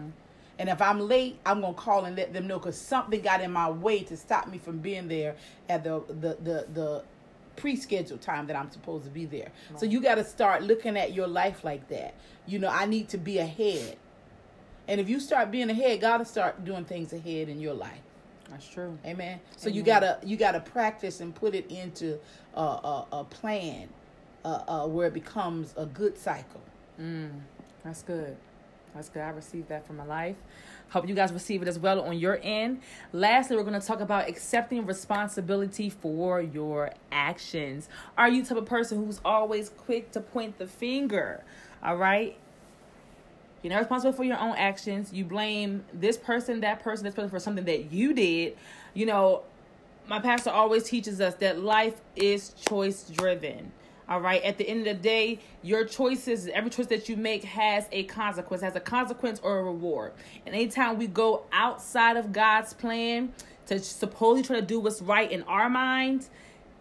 And 0.59 0.69
if 0.69 0.81
I'm 0.81 0.99
late, 0.99 1.39
I'm 1.45 1.61
gonna 1.61 1.73
call 1.73 2.05
and 2.05 2.15
let 2.15 2.33
them 2.33 2.47
know 2.47 2.59
because 2.59 2.79
something 2.79 3.21
got 3.21 3.41
in 3.41 3.51
my 3.51 3.69
way 3.69 4.03
to 4.03 4.15
stop 4.15 4.47
me 4.47 4.57
from 4.57 4.79
being 4.79 5.07
there 5.07 5.35
at 5.69 5.83
the 5.83 6.03
the 6.07 6.37
the 6.41 6.67
the 6.73 7.03
pre-scheduled 7.55 8.21
time 8.21 8.47
that 8.47 8.55
I'm 8.55 8.71
supposed 8.71 9.03
to 9.05 9.11
be 9.11 9.25
there. 9.25 9.51
So 9.77 9.85
you 9.85 10.01
got 10.01 10.15
to 10.15 10.23
start 10.23 10.63
looking 10.63 10.97
at 10.97 11.13
your 11.13 11.27
life 11.27 11.63
like 11.63 11.87
that. 11.89 12.15
You 12.47 12.57
know, 12.59 12.67
I 12.67 12.85
need 12.85 13.09
to 13.09 13.17
be 13.17 13.37
ahead. 13.37 13.97
And 14.87 14.99
if 14.99 15.07
you 15.07 15.19
start 15.19 15.51
being 15.51 15.69
ahead, 15.69 16.01
God 16.01 16.17
will 16.19 16.25
start 16.25 16.65
doing 16.65 16.83
things 16.83 17.13
ahead 17.13 17.49
in 17.49 17.59
your 17.59 17.73
life. 17.75 18.01
That's 18.49 18.67
true. 18.67 18.97
Amen. 19.05 19.39
So 19.55 19.69
you 19.69 19.81
gotta 19.81 20.19
you 20.23 20.35
gotta 20.37 20.59
practice 20.59 21.21
and 21.21 21.33
put 21.33 21.55
it 21.55 21.69
into 21.71 22.19
a 22.55 22.61
a, 22.61 23.07
a 23.11 23.23
plan, 23.23 23.87
uh, 24.43 24.63
uh, 24.67 24.87
where 24.87 25.07
it 25.07 25.13
becomes 25.13 25.73
a 25.77 25.85
good 25.85 26.17
cycle. 26.17 26.61
That's 27.83 28.03
good. 28.03 28.35
That's 28.93 29.09
good. 29.09 29.21
I 29.21 29.29
received 29.29 29.69
that 29.69 29.87
from 29.87 29.97
my 29.97 30.05
life. 30.05 30.35
Hope 30.89 31.07
you 31.07 31.15
guys 31.15 31.33
receive 31.33 31.61
it 31.63 31.67
as 31.67 31.79
well 31.79 32.01
on 32.01 32.17
your 32.19 32.39
end. 32.43 32.81
Lastly, 33.11 33.55
we're 33.55 33.63
going 33.63 33.79
to 33.79 33.85
talk 33.85 33.99
about 33.99 34.29
accepting 34.29 34.85
responsibility 34.85 35.89
for 35.89 36.41
your 36.41 36.91
actions. 37.11 37.89
Are 38.17 38.29
you 38.29 38.43
the 38.43 38.49
type 38.49 38.57
of 38.59 38.65
person 38.65 39.03
who's 39.03 39.19
always 39.25 39.69
quick 39.69 40.11
to 40.11 40.19
point 40.19 40.59
the 40.59 40.67
finger? 40.67 41.43
All 41.83 41.97
right. 41.97 42.37
You're 43.63 43.73
not 43.73 43.79
responsible 43.79 44.13
for 44.13 44.23
your 44.23 44.37
own 44.37 44.55
actions. 44.55 45.11
You 45.13 45.23
blame 45.25 45.85
this 45.93 46.17
person, 46.17 46.59
that 46.61 46.83
person, 46.83 47.05
this 47.05 47.15
person 47.15 47.29
for 47.29 47.39
something 47.39 47.65
that 47.65 47.91
you 47.91 48.13
did. 48.13 48.57
You 48.93 49.05
know, 49.05 49.43
my 50.07 50.19
pastor 50.19 50.49
always 50.49 50.83
teaches 50.83 51.21
us 51.21 51.35
that 51.35 51.59
life 51.59 52.01
is 52.15 52.49
choice 52.49 53.03
driven. 53.09 53.71
All 54.09 54.19
right. 54.19 54.43
At 54.43 54.57
the 54.57 54.67
end 54.67 54.85
of 54.85 54.97
the 54.97 55.01
day, 55.01 55.39
your 55.61 55.85
choices, 55.85 56.47
every 56.47 56.69
choice 56.69 56.87
that 56.87 57.07
you 57.07 57.15
make 57.15 57.43
has 57.45 57.87
a 57.91 58.03
consequence, 58.03 58.61
has 58.61 58.75
a 58.75 58.81
consequence 58.81 59.39
or 59.41 59.59
a 59.59 59.63
reward. 59.63 60.13
And 60.45 60.53
anytime 60.53 60.97
we 60.97 61.07
go 61.07 61.45
outside 61.53 62.17
of 62.17 62.33
God's 62.33 62.73
plan 62.73 63.31
to 63.67 63.79
supposedly 63.79 64.43
try 64.43 64.59
to 64.59 64.65
do 64.65 64.79
what's 64.79 65.01
right 65.01 65.31
in 65.31 65.43
our 65.43 65.69
minds, 65.69 66.29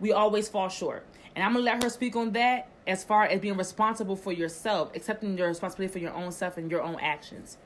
we 0.00 0.12
always 0.12 0.48
fall 0.48 0.68
short. 0.68 1.06
And 1.36 1.44
I'm 1.44 1.52
gonna 1.52 1.64
let 1.64 1.82
her 1.82 1.90
speak 1.90 2.16
on 2.16 2.32
that 2.32 2.68
as 2.86 3.04
far 3.04 3.24
as 3.24 3.40
being 3.40 3.56
responsible 3.56 4.16
for 4.16 4.32
yourself, 4.32 4.94
accepting 4.96 5.38
your 5.38 5.48
responsibility 5.48 5.92
for 5.92 6.00
your 6.00 6.12
own 6.12 6.32
self 6.32 6.56
and 6.56 6.70
your 6.70 6.82
own 6.82 6.98
actions. 7.00 7.56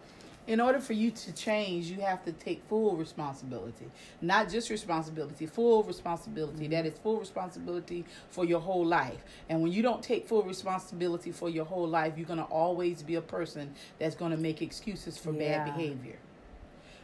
In 0.47 0.61
order 0.61 0.79
for 0.79 0.93
you 0.93 1.11
to 1.11 1.33
change, 1.33 1.87
you 1.87 2.01
have 2.03 2.25
to 2.25 2.33
take 2.33 2.63
full 2.69 2.97
responsibility. 2.97 3.87
Not 4.21 4.49
just 4.49 4.71
responsibility, 4.71 5.47
full 5.47 5.83
responsibility. 5.83 6.65
Mm-hmm. 6.65 6.73
That 6.73 6.87
is 6.87 6.95
full 6.99 7.19
responsibility 7.19 8.05
for 8.29 8.45
your 8.45 8.61
whole 8.61 8.87
life. 8.87 9.25
And 9.49 9.61
when 9.63 9.73
you 9.73 9.83
don't 9.83 10.03
take 10.03 10.29
full 10.29 10.45
responsibility 10.45 11.33
for 11.33 11.49
your 11.51 11.65
whole 11.65 11.89
life, 11.89 12.15
you're 12.17 12.27
going 12.27 12.39
to 12.39 12.45
always 12.45 13.03
be 13.03 13.17
a 13.17 13.21
person 13.23 13.75
that's 13.99 14.15
going 14.15 14.31
to 14.31 14.37
make 14.37 14.63
excuses 14.63 15.19
for 15.19 15.33
Yeah. 15.33 15.65
bad 15.65 15.77
behavior. 15.77 16.19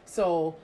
So 0.05 0.57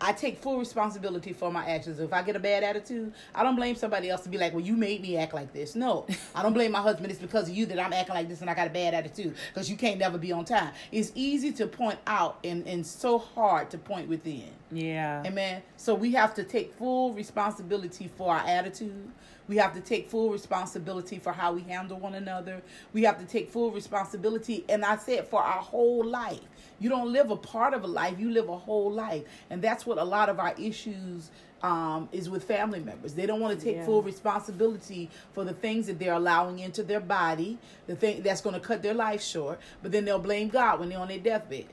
I 0.00 0.12
take 0.12 0.38
full 0.38 0.58
responsibility 0.58 1.32
for 1.32 1.52
my 1.52 1.66
actions. 1.66 2.00
If 2.00 2.12
I 2.12 2.22
get 2.22 2.36
a 2.36 2.40
bad 2.40 2.62
attitude, 2.62 3.12
I 3.34 3.42
don't 3.42 3.56
blame 3.56 3.76
somebody 3.76 4.08
else 4.08 4.22
to 4.22 4.28
be 4.28 4.38
like, 4.38 4.52
well, 4.52 4.64
you 4.64 4.76
made 4.76 5.02
me 5.02 5.16
act 5.16 5.34
like 5.34 5.52
this. 5.52 5.74
No, 5.74 6.06
I 6.34 6.42
don't 6.42 6.54
blame 6.54 6.72
my 6.72 6.80
husband. 6.80 7.10
It's 7.10 7.20
because 7.20 7.48
of 7.48 7.54
you 7.54 7.66
that 7.66 7.78
I'm 7.78 7.92
acting 7.92 8.14
like 8.14 8.28
this 8.28 8.40
and 8.40 8.48
I 8.48 8.54
got 8.54 8.66
a 8.66 8.70
bad 8.70 8.94
attitude 8.94 9.34
because 9.52 9.70
you 9.70 9.76
can't 9.76 9.98
never 9.98 10.18
be 10.18 10.32
on 10.32 10.44
time. 10.44 10.72
It's 10.90 11.12
easy 11.14 11.52
to 11.52 11.66
point 11.66 11.98
out 12.06 12.38
and, 12.44 12.66
and 12.66 12.86
so 12.86 13.18
hard 13.18 13.70
to 13.70 13.78
point 13.78 14.08
within. 14.08 14.50
Yeah. 14.72 15.22
Amen. 15.26 15.62
So 15.76 15.94
we 15.94 16.12
have 16.12 16.34
to 16.34 16.44
take 16.44 16.74
full 16.74 17.12
responsibility 17.12 18.10
for 18.16 18.34
our 18.34 18.46
attitude. 18.46 19.10
We 19.50 19.56
have 19.56 19.74
to 19.74 19.80
take 19.80 20.08
full 20.08 20.30
responsibility 20.30 21.18
for 21.18 21.32
how 21.32 21.52
we 21.52 21.62
handle 21.62 21.98
one 21.98 22.14
another. 22.14 22.62
We 22.92 23.02
have 23.02 23.18
to 23.18 23.24
take 23.24 23.50
full 23.50 23.72
responsibility, 23.72 24.64
and 24.68 24.84
I 24.84 24.96
said 24.96 25.26
for 25.26 25.42
our 25.42 25.60
whole 25.60 26.04
life. 26.04 26.38
You 26.78 26.88
don't 26.88 27.12
live 27.12 27.32
a 27.32 27.36
part 27.36 27.74
of 27.74 27.82
a 27.82 27.88
life; 27.88 28.20
you 28.20 28.30
live 28.30 28.48
a 28.48 28.56
whole 28.56 28.92
life, 28.92 29.24
and 29.50 29.60
that's 29.60 29.84
what 29.84 29.98
a 29.98 30.04
lot 30.04 30.28
of 30.28 30.38
our 30.38 30.54
issues 30.56 31.32
um, 31.64 32.08
is 32.12 32.30
with 32.30 32.44
family 32.44 32.78
members. 32.78 33.14
They 33.14 33.26
don't 33.26 33.40
want 33.40 33.58
to 33.58 33.64
take 33.64 33.74
Yeah. 33.74 33.86
full 33.86 34.02
responsibility 34.02 35.10
for 35.32 35.44
the 35.44 35.52
things 35.52 35.88
that 35.88 35.98
they're 35.98 36.14
allowing 36.14 36.60
into 36.60 36.84
their 36.84 37.00
body, 37.00 37.58
the 37.88 37.96
thing 37.96 38.22
that's 38.22 38.40
going 38.40 38.54
to 38.54 38.60
cut 38.60 38.84
their 38.84 38.94
life 38.94 39.20
short. 39.20 39.58
But 39.82 39.90
then 39.90 40.04
they'll 40.04 40.20
blame 40.20 40.48
God 40.48 40.78
when 40.78 40.90
they're 40.90 41.00
on 41.00 41.08
their 41.08 41.18
deathbed. 41.18 41.66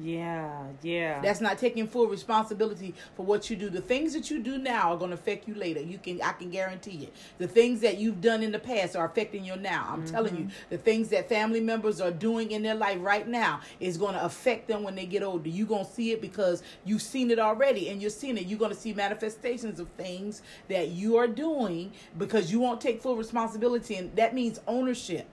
Yeah. 0.00 0.64
Yeah. 0.82 1.20
That's 1.22 1.40
not 1.40 1.58
taking 1.58 1.86
full 1.86 2.06
responsibility 2.06 2.94
for 3.14 3.24
what 3.24 3.48
you 3.48 3.56
do. 3.56 3.70
The 3.70 3.80
things 3.80 4.12
that 4.12 4.30
you 4.30 4.42
do 4.42 4.58
now 4.58 4.92
are 4.92 4.96
going 4.96 5.10
to 5.10 5.14
affect 5.14 5.48
you 5.48 5.54
later. 5.54 5.80
You 5.80 5.98
can, 5.98 6.20
I 6.22 6.32
can 6.32 6.50
guarantee 6.50 7.04
it. 7.04 7.14
The 7.38 7.48
things 7.48 7.80
that 7.80 7.98
you've 7.98 8.20
done 8.20 8.42
in 8.42 8.52
the 8.52 8.58
past 8.58 8.94
are 8.94 9.06
affecting 9.06 9.44
you 9.44 9.56
now. 9.56 9.88
I'm 9.90 10.02
mm-hmm. 10.02 10.14
telling 10.14 10.36
you, 10.36 10.48
the 10.68 10.78
things 10.78 11.08
that 11.08 11.28
family 11.28 11.60
members 11.60 12.00
are 12.00 12.10
doing 12.10 12.50
in 12.50 12.62
their 12.62 12.74
life 12.74 12.98
right 13.00 13.26
now 13.26 13.60
is 13.80 13.96
going 13.96 14.14
to 14.14 14.24
affect 14.24 14.68
them 14.68 14.82
when 14.82 14.94
they 14.94 15.06
get 15.06 15.22
older. 15.22 15.48
You're 15.48 15.66
going 15.66 15.86
to 15.86 15.90
see 15.90 16.12
it 16.12 16.20
because 16.20 16.62
you've 16.84 17.02
seen 17.02 17.30
it 17.30 17.38
already, 17.38 17.88
and 17.88 18.00
you're 18.00 18.10
seeing 18.10 18.36
it. 18.36 18.46
You're 18.46 18.58
going 18.58 18.72
to 18.72 18.78
see 18.78 18.92
manifestations 18.92 19.80
of 19.80 19.88
things 19.96 20.42
that 20.68 20.88
you 20.88 21.16
are 21.16 21.28
doing 21.28 21.92
because 22.18 22.52
you 22.52 22.60
won't 22.60 22.80
take 22.80 23.00
full 23.00 23.16
responsibility, 23.16 23.96
and 23.96 24.14
that 24.16 24.34
means 24.34 24.60
ownership 24.66 25.26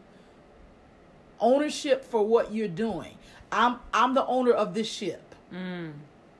ownership 1.43 2.05
for 2.05 2.25
what 2.25 2.53
you're 2.53 2.67
doing. 2.67 3.17
I'm 3.53 3.79
I'm 3.93 4.13
the 4.13 4.25
owner 4.25 4.51
of 4.51 4.73
this 4.73 4.89
ship. 4.91 5.35
Mm, 5.53 5.93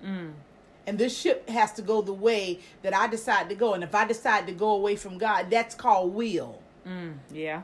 mm. 0.04 0.32
And 0.86 0.98
this 0.98 1.18
ship 1.18 1.48
has 1.50 1.72
to 1.74 1.82
go 1.82 2.02
the 2.02 2.14
way 2.14 2.60
that 2.82 2.94
I 2.94 3.08
decide 3.08 3.48
to 3.50 3.56
go. 3.56 3.74
And 3.74 3.84
if 3.84 3.96
I 3.96 4.06
decide 4.06 4.48
to 4.48 4.54
go 4.54 4.72
away 4.72 4.96
from 4.98 5.18
God, 5.18 5.50
that's 5.50 5.76
called 5.76 6.14
will. 6.14 6.62
Mm, 6.86 7.14
yeah. 7.32 7.62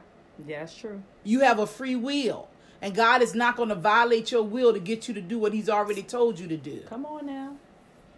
Yeah, 0.47 0.59
that's 0.59 0.77
true. 0.77 1.01
You 1.23 1.41
have 1.41 1.59
a 1.59 1.67
free 1.67 1.97
will. 1.97 2.47
And 2.81 2.95
God 2.95 3.21
is 3.21 3.35
not 3.35 3.57
going 3.57 3.69
to 3.69 3.75
violate 3.75 4.31
your 4.31 4.43
will 4.43 4.71
to 4.71 4.79
get 4.79 5.09
you 5.09 5.13
to 5.13 5.21
do 5.21 5.37
what 5.37 5.53
He's 5.53 5.67
already 5.67 6.01
told 6.01 6.39
you 6.39 6.47
to 6.47 6.55
do. 6.55 6.81
Come 6.87 7.05
on 7.05 7.25
now. 7.25 7.57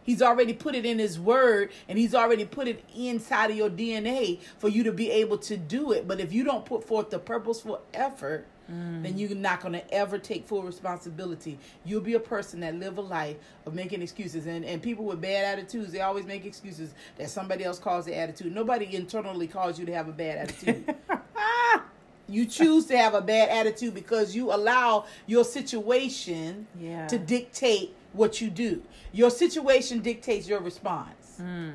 He's 0.03 0.21
already 0.21 0.53
put 0.53 0.75
it 0.75 0.85
in 0.85 0.99
His 0.99 1.19
Word 1.19 1.71
and 1.87 1.97
He's 1.97 2.15
already 2.15 2.45
put 2.45 2.67
it 2.67 2.83
inside 2.95 3.51
of 3.51 3.57
your 3.57 3.69
DNA 3.69 4.39
for 4.57 4.69
you 4.69 4.83
to 4.83 4.91
be 4.91 5.11
able 5.11 5.37
to 5.39 5.57
do 5.57 5.91
it. 5.91 6.07
But 6.07 6.19
if 6.19 6.33
you 6.33 6.43
don't 6.43 6.65
put 6.65 6.83
forth 6.83 7.09
the 7.09 7.19
purposeful 7.19 7.81
effort, 7.93 8.47
mm. 8.71 9.03
then 9.03 9.17
you're 9.17 9.35
not 9.35 9.61
going 9.61 9.73
to 9.73 9.93
ever 9.93 10.17
take 10.17 10.47
full 10.47 10.63
responsibility. 10.63 11.59
You'll 11.85 12.01
be 12.01 12.13
a 12.13 12.19
person 12.19 12.59
that 12.61 12.75
live 12.75 12.97
a 12.97 13.01
life 13.01 13.37
of 13.65 13.73
making 13.73 14.01
excuses. 14.01 14.45
And, 14.47 14.65
and 14.65 14.81
people 14.81 15.05
with 15.05 15.21
bad 15.21 15.57
attitudes, 15.57 15.91
they 15.91 16.01
always 16.01 16.25
make 16.25 16.45
excuses 16.45 16.93
that 17.17 17.29
somebody 17.29 17.63
else 17.63 17.79
calls 17.79 18.05
the 18.05 18.15
attitude. 18.15 18.53
Nobody 18.53 18.95
internally 18.95 19.47
calls 19.47 19.79
you 19.79 19.85
to 19.85 19.93
have 19.93 20.07
a 20.07 20.13
bad 20.13 20.49
attitude. 20.49 20.95
You 22.31 22.45
choose 22.45 22.85
to 22.87 22.97
have 22.97 23.13
a 23.13 23.21
bad 23.21 23.49
attitude 23.49 23.93
because 23.93 24.35
you 24.35 24.53
allow 24.53 25.05
your 25.27 25.43
situation 25.43 26.67
Yeah. 26.79 27.07
to 27.07 27.19
dictate 27.19 27.93
what 28.13 28.41
you 28.41 28.49
do. 28.49 28.81
Your 29.11 29.29
situation 29.29 29.99
dictates 29.99 30.47
your 30.47 30.61
response. 30.61 31.35
Hmm. 31.37 31.71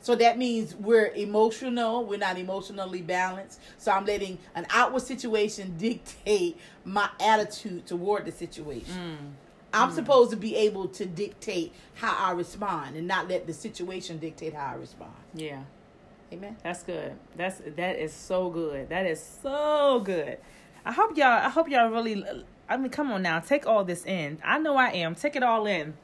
So 0.00 0.14
that 0.14 0.38
means 0.38 0.74
we're 0.76 1.08
emotional, 1.14 2.04
we're 2.04 2.18
not 2.18 2.38
emotionally 2.38 3.02
balanced. 3.02 3.60
So 3.76 3.90
I'm 3.90 4.04
letting 4.06 4.38
an 4.54 4.66
outward 4.70 5.02
situation 5.02 5.76
dictate 5.76 6.56
my 6.84 7.08
attitude 7.20 7.86
toward 7.86 8.24
the 8.24 8.32
situation. 8.32 8.94
Hmm. 9.18 9.26
I'm 9.72 9.90
supposed 9.90 10.30
to 10.30 10.36
be 10.36 10.56
able 10.56 10.88
to 10.88 11.04
dictate 11.04 11.74
how 11.94 12.16
I 12.18 12.32
respond 12.32 12.96
and 12.96 13.06
not 13.06 13.28
let 13.28 13.46
the 13.46 13.52
situation 13.52 14.18
dictate 14.18 14.54
how 14.54 14.72
I 14.72 14.74
respond. 14.74 15.12
Yeah. 15.34 15.64
Amen. 16.32 16.56
That's 16.62 16.82
good. 16.82 17.12
That's 17.36 17.62
that 17.76 17.96
is 17.96 18.12
so 18.12 18.50
good. 18.50 18.88
That 18.88 19.06
is 19.06 19.22
so 19.42 20.00
good. 20.00 20.38
I 20.84 20.92
hope 20.92 21.16
y'all. 21.16 21.26
I 21.26 21.48
hope 21.48 21.68
y'all 21.68 21.88
really. 21.90 22.24
I 22.68 22.76
mean, 22.76 22.90
come 22.90 23.12
on 23.12 23.22
now, 23.22 23.38
take 23.38 23.66
all 23.66 23.84
this 23.84 24.04
in. 24.04 24.38
I 24.44 24.58
know 24.58 24.76
I 24.76 24.88
am. 24.88 25.14
Take 25.14 25.36
it 25.36 25.44
all 25.44 25.66
in. 25.66 25.94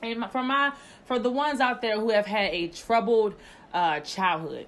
And 0.00 0.24
for 0.30 0.42
my 0.44 0.72
for 1.06 1.18
the 1.18 1.30
ones 1.30 1.60
out 1.60 1.82
there 1.82 1.98
who 1.98 2.10
have 2.10 2.26
had 2.26 2.52
a 2.52 2.68
troubled 2.68 3.34
uh, 3.72 4.00
childhood, 4.00 4.66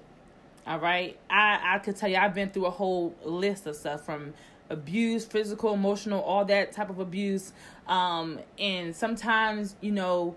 all 0.65 0.79
right. 0.79 1.17
I 1.29 1.75
I 1.75 1.79
could 1.79 1.95
tell 1.95 2.09
you 2.09 2.17
I've 2.17 2.35
been 2.35 2.49
through 2.49 2.65
a 2.65 2.71
whole 2.71 3.15
list 3.23 3.65
of 3.65 3.77
stuff 3.77 4.05
from 4.05 4.33
abuse, 4.69 5.23
physical, 5.23 5.73
emotional, 5.73 6.21
all 6.21 6.43
that 6.45 6.73
type 6.73 6.89
of 6.89 6.99
abuse. 6.99 7.53
Um, 7.87 8.39
and 8.59 8.93
sometimes 8.93 9.77
you 9.79 9.91
know 9.91 10.35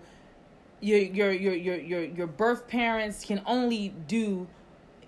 your 0.79 0.99
your 0.99 1.31
your 1.31 1.53
your 1.53 1.75
your 1.75 2.03
your 2.03 2.27
birth 2.27 2.69
parents 2.69 3.25
can 3.25 3.41
only 3.45 3.89
do 4.07 4.47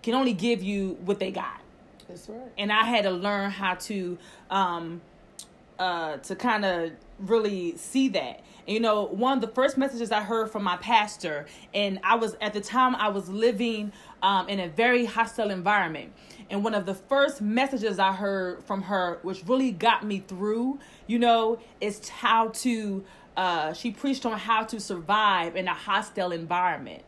can 0.03 0.13
only 0.13 0.33
give 0.33 0.61
you 0.61 0.97
what 1.05 1.19
they 1.19 1.31
got. 1.31 1.59
That's 2.07 2.27
right. 2.29 2.51
and 2.57 2.71
i 2.71 2.83
had 2.83 3.03
to 3.03 3.11
learn 3.11 3.49
how 3.49 3.75
to 3.75 4.17
um 4.51 5.01
uh 5.79 6.17
to 6.17 6.35
kind 6.35 6.65
of 6.65 6.91
really 7.17 7.77
see 7.77 8.09
that. 8.09 8.43
And, 8.67 8.73
you 8.75 8.79
know 8.81 9.05
one 9.05 9.37
of 9.37 9.41
the 9.41 9.47
first 9.55 9.77
messages 9.77 10.11
i 10.11 10.21
heard 10.21 10.51
from 10.51 10.63
my 10.63 10.77
pastor 10.77 11.45
and 11.73 11.99
i 12.03 12.15
was 12.15 12.35
at 12.41 12.53
the 12.53 12.61
time 12.61 12.95
i 12.97 13.07
was 13.07 13.29
living 13.29 13.91
um 14.21 14.47
in 14.49 14.59
a 14.59 14.67
very 14.67 15.05
hostile 15.05 15.49
environment. 15.49 16.11
And 16.49 16.63
one 16.63 16.75
of 16.75 16.85
the 16.85 16.93
first 16.93 17.41
messages 17.41 17.97
i 17.99 18.11
heard 18.11 18.63
from 18.65 18.83
her 18.83 19.19
which 19.23 19.43
really 19.47 19.71
got 19.71 20.05
me 20.05 20.19
through 20.27 20.79
you 21.07 21.19
know 21.19 21.59
is 21.81 22.09
how 22.09 22.49
to 22.49 23.03
uh 23.37 23.71
she 23.73 23.91
preached 23.91 24.25
on 24.25 24.37
how 24.37 24.63
to 24.65 24.79
survive 24.79 25.55
in 25.55 25.67
a 25.67 25.73
hostile 25.73 26.31
environment 26.33 27.01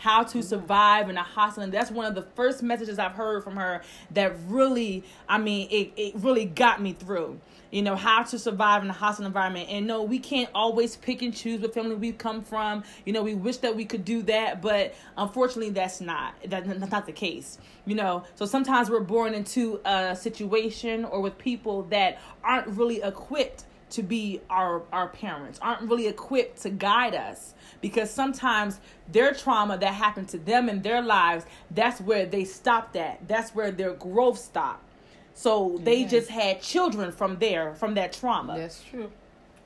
how 0.00 0.22
to 0.22 0.42
survive 0.42 1.10
in 1.10 1.18
a 1.18 1.22
hostile. 1.22 1.62
And 1.62 1.72
that's 1.72 1.90
one 1.90 2.06
of 2.06 2.14
the 2.14 2.22
first 2.22 2.62
messages 2.62 2.98
I've 2.98 3.12
heard 3.12 3.44
from 3.44 3.56
her 3.56 3.82
that 4.12 4.34
really, 4.48 5.04
I 5.28 5.36
mean, 5.36 5.68
it, 5.70 5.92
it 5.96 6.14
really 6.16 6.46
got 6.46 6.80
me 6.80 6.94
through. 6.94 7.38
You 7.70 7.82
know, 7.82 7.94
how 7.94 8.22
to 8.24 8.38
survive 8.38 8.82
in 8.82 8.90
a 8.90 8.94
hostile 8.94 9.26
environment. 9.26 9.68
And 9.68 9.86
no, 9.86 10.02
we 10.02 10.18
can't 10.18 10.48
always 10.54 10.96
pick 10.96 11.22
and 11.22 11.36
choose 11.36 11.60
what 11.60 11.74
family 11.74 11.94
we 11.94 12.12
come 12.12 12.42
from. 12.42 12.82
You 13.04 13.12
know, 13.12 13.22
we 13.22 13.34
wish 13.34 13.58
that 13.58 13.76
we 13.76 13.84
could 13.84 14.04
do 14.04 14.22
that, 14.22 14.60
but 14.60 14.94
unfortunately, 15.16 15.70
that's 15.70 16.00
not 16.00 16.34
that, 16.46 16.66
that's 16.66 16.90
not 16.90 17.06
the 17.06 17.12
case. 17.12 17.58
You 17.84 17.94
know, 17.94 18.24
so 18.34 18.46
sometimes 18.46 18.90
we're 18.90 19.00
born 19.00 19.34
into 19.34 19.80
a 19.84 20.16
situation 20.16 21.04
or 21.04 21.20
with 21.20 21.38
people 21.38 21.82
that 21.84 22.18
aren't 22.42 22.68
really 22.68 23.02
equipped 23.02 23.64
to 23.90 24.02
be 24.02 24.40
our 24.50 24.82
our 24.92 25.08
parents 25.08 25.58
aren't 25.62 25.82
really 25.90 26.06
equipped 26.08 26.62
to 26.62 26.70
guide 26.70 27.14
us 27.14 27.54
because 27.80 28.10
sometimes 28.10 28.80
their 29.10 29.32
trauma 29.32 29.76
that 29.78 29.94
happened 29.94 30.28
to 30.28 30.38
them 30.38 30.68
in 30.68 30.82
their 30.82 31.02
lives 31.02 31.44
that's 31.70 32.00
where 32.00 32.26
they 32.26 32.44
stopped 32.44 32.96
at 32.96 33.26
that's 33.28 33.54
where 33.54 33.70
their 33.70 33.92
growth 33.94 34.38
stopped 34.38 34.84
so 35.34 35.78
they 35.82 35.98
Amen. 35.98 36.08
just 36.08 36.28
had 36.30 36.60
children 36.60 37.12
from 37.12 37.38
there 37.38 37.74
from 37.74 37.94
that 37.94 38.12
trauma 38.12 38.58
That's 38.58 38.82
true. 38.82 39.10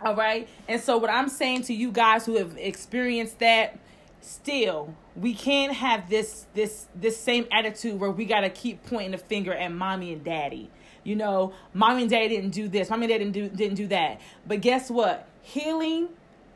all 0.04 0.14
right. 0.14 0.48
And 0.68 0.80
so 0.80 0.98
what 0.98 1.10
I'm 1.10 1.28
saying 1.28 1.62
to 1.62 1.74
you 1.74 1.90
guys 1.90 2.26
who 2.26 2.36
have 2.36 2.56
experienced 2.58 3.38
that, 3.40 3.78
still, 4.20 4.94
we 5.16 5.34
can't 5.34 5.72
have 5.72 6.08
this 6.08 6.46
this 6.54 6.86
this 6.94 7.18
same 7.18 7.46
attitude 7.50 7.98
where 7.98 8.10
we 8.10 8.24
gotta 8.24 8.50
keep 8.50 8.84
pointing 8.86 9.12
the 9.12 9.18
finger 9.18 9.52
at 9.52 9.72
mommy 9.72 10.12
and 10.12 10.22
daddy. 10.24 10.70
You 11.04 11.16
know, 11.16 11.52
mommy 11.72 12.02
and 12.02 12.10
daddy 12.10 12.28
didn't 12.28 12.50
do 12.50 12.66
this, 12.68 12.90
mommy 12.90 13.04
and 13.04 13.10
daddy 13.12 13.24
didn't 13.24 13.34
do 13.34 13.56
didn't 13.56 13.76
do 13.76 13.86
that. 13.88 14.20
But 14.46 14.60
guess 14.60 14.90
what? 14.90 15.28
Healing, 15.42 16.08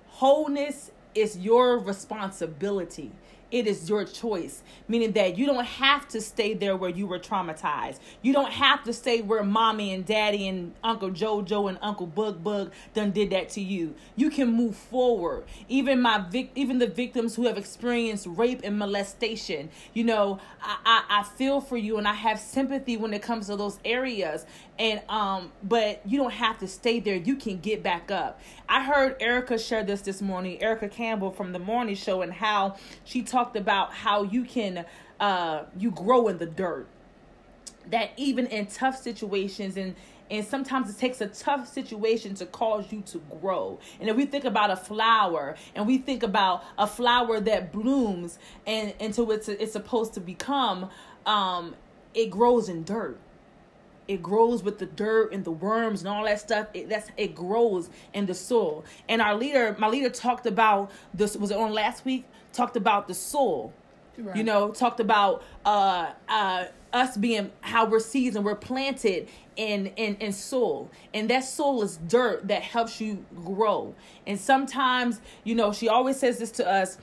wholeness 0.07 0.91
is 1.15 1.39
your 1.39 1.79
responsibility. 1.79 3.13
It 3.51 3.67
is 3.67 3.89
your 3.89 4.05
choice, 4.05 4.63
meaning 4.89 5.13
that 5.13 5.39
you 5.39 5.47
don't 5.47 5.65
have 5.65 6.07
to 6.09 6.21
stay 6.21 6.53
there 6.53 6.77
where 6.77 6.91
you 6.91 7.07
were 7.07 7.19
traumatized. 7.19 7.99
You 8.21 8.35
don't 8.35 8.53
have 8.53 8.85
to 8.85 8.93
stay 8.93 9.23
where 9.23 9.43
mommy 9.43 9.95
and 9.95 10.05
daddy 10.05 10.47
and 10.49 10.75
Uncle 10.85 11.11
Jojo 11.11 11.69
and 11.69 11.79
Uncle 11.81 12.07
Bug 12.07 12.45
Bug 12.45 12.73
done 12.93 13.11
did 13.11 13.31
that 13.31 13.49
to 13.51 13.63
you. 13.63 13.95
You 14.17 14.31
can 14.31 14.53
move 14.53 14.77
forward. 14.77 15.45
Even 15.69 16.01
my 16.03 16.19
vic- 16.19 16.53
even 16.57 16.79
the 16.79 16.87
victims 16.87 17.37
who 17.37 17.47
have 17.47 17.57
experienced 17.57 18.27
rape 18.27 18.61
and 18.65 18.79
molestation, 18.79 19.71
you 19.95 20.05
know, 20.05 20.39
I, 20.63 20.77
I 20.85 21.21
I 21.21 21.23
feel 21.23 21.61
for 21.61 21.77
you 21.79 21.97
and 21.97 22.07
I 22.07 22.15
have 22.15 22.39
sympathy 22.39 22.97
when 22.97 23.15
it 23.15 23.23
comes 23.23 23.47
to 23.47 23.57
those 23.57 23.79
areas. 23.85 24.45
And 24.79 25.01
um, 25.09 25.53
but 25.63 26.03
you 26.05 26.19
don't 26.19 26.33
have 26.33 26.59
to 26.59 26.69
stay 26.69 27.01
there. 27.01 27.17
You 27.17 27.37
can 27.37 27.59
get 27.61 27.83
back 27.83 28.11
up. 28.11 28.41
I 28.69 28.83
heard 28.85 29.17
Erica 29.21 29.59
share 29.59 29.83
this 29.83 30.03
this 30.03 30.21
morning. 30.21 30.61
Erica 30.63 30.89
Campbell 30.89 31.31
from 31.31 31.53
the 31.53 31.59
morning 31.59 31.95
show 31.95 32.21
and 32.21 32.33
how 32.33 32.77
she 33.05 33.23
talked 33.23 33.57
about 33.57 33.93
how 33.93 34.23
you 34.23 34.45
can 34.45 34.85
uh 35.21 35.65
you 35.77 35.91
grow 35.91 36.29
in 36.29 36.39
the 36.39 36.47
dirt 36.47 36.87
that 37.91 38.11
even 38.17 38.47
in 38.47 38.67
tough 38.67 38.97
situations 38.97 39.77
and 39.77 39.95
and 40.31 40.47
sometimes 40.47 40.91
it 40.91 40.99
takes 40.99 41.23
a 41.23 41.27
tough 41.29 41.67
situation 41.67 42.35
to 42.35 42.45
cause 42.45 42.93
you 42.93 43.01
to 43.01 43.19
grow. 43.41 43.81
And 43.99 44.11
if 44.11 44.17
we 44.17 44.27
think 44.27 44.45
about 44.45 44.71
a 44.71 44.77
flower 44.77 45.57
and 45.75 45.87
we 45.87 45.97
think 45.97 46.23
about 46.23 46.63
a 46.77 46.87
flower 46.87 47.41
that 47.41 47.73
blooms 47.73 48.39
and 48.67 48.93
until 49.01 49.31
it's 49.33 49.49
it's 49.49 49.73
supposed 49.73 50.13
to 50.15 50.21
become 50.21 50.91
um 51.25 51.75
it 52.15 52.31
grows 52.31 52.69
in 52.69 52.85
dirt. 52.85 53.19
It 54.09 54.23
grows 54.23 54.63
with 54.63 54.79
the 54.79 54.87
dirt 54.87 55.33
and 55.33 55.45
the 55.45 55.53
worms 55.53 56.01
and 56.01 56.09
all 56.09 56.25
that 56.25 56.41
stuff. 56.41 56.67
It 56.75 56.89
that's 56.89 57.11
it 57.17 57.35
grows 57.35 57.91
in 58.15 58.27
the 58.27 58.35
soil. 58.35 58.85
And 59.09 59.23
our 59.23 59.35
leader, 59.37 59.77
my 59.79 59.89
leader 59.89 60.11
talked 60.11 60.47
about 60.47 60.91
this 61.15 61.37
was 61.37 61.51
it 61.51 61.57
on 61.59 61.73
last 61.73 62.05
week? 62.05 62.25
Talked 62.53 62.77
about 62.77 63.07
the 63.07 63.15
soil 63.15 63.73
Right. 64.21 64.35
you 64.37 64.43
know 64.43 64.73
talked 64.73 64.99
about 64.99 65.45
uh 65.65 66.11
uh 66.29 66.65
us 66.93 67.17
being 67.17 67.53
how 67.61 67.87
we're 67.87 68.01
seasoned 68.01 68.45
we're 68.45 68.57
planted 68.57 69.29
in 69.55 69.93
in 69.95 70.17
in 70.17 70.33
soil 70.33 70.91
and 71.15 71.31
that 71.31 71.45
soil 71.45 71.85
is 71.85 71.99
dirt 71.99 72.49
that 72.49 72.63
helps 72.63 73.01
you 73.01 73.25
grow 73.45 73.95
and 74.27 74.41
sometimes 74.41 75.21
you 75.45 75.55
know 75.55 75.73
she 75.73 75.89
always 75.89 76.19
says 76.19 76.41
this 76.41 76.51
to 76.51 76.69
us 76.69 76.99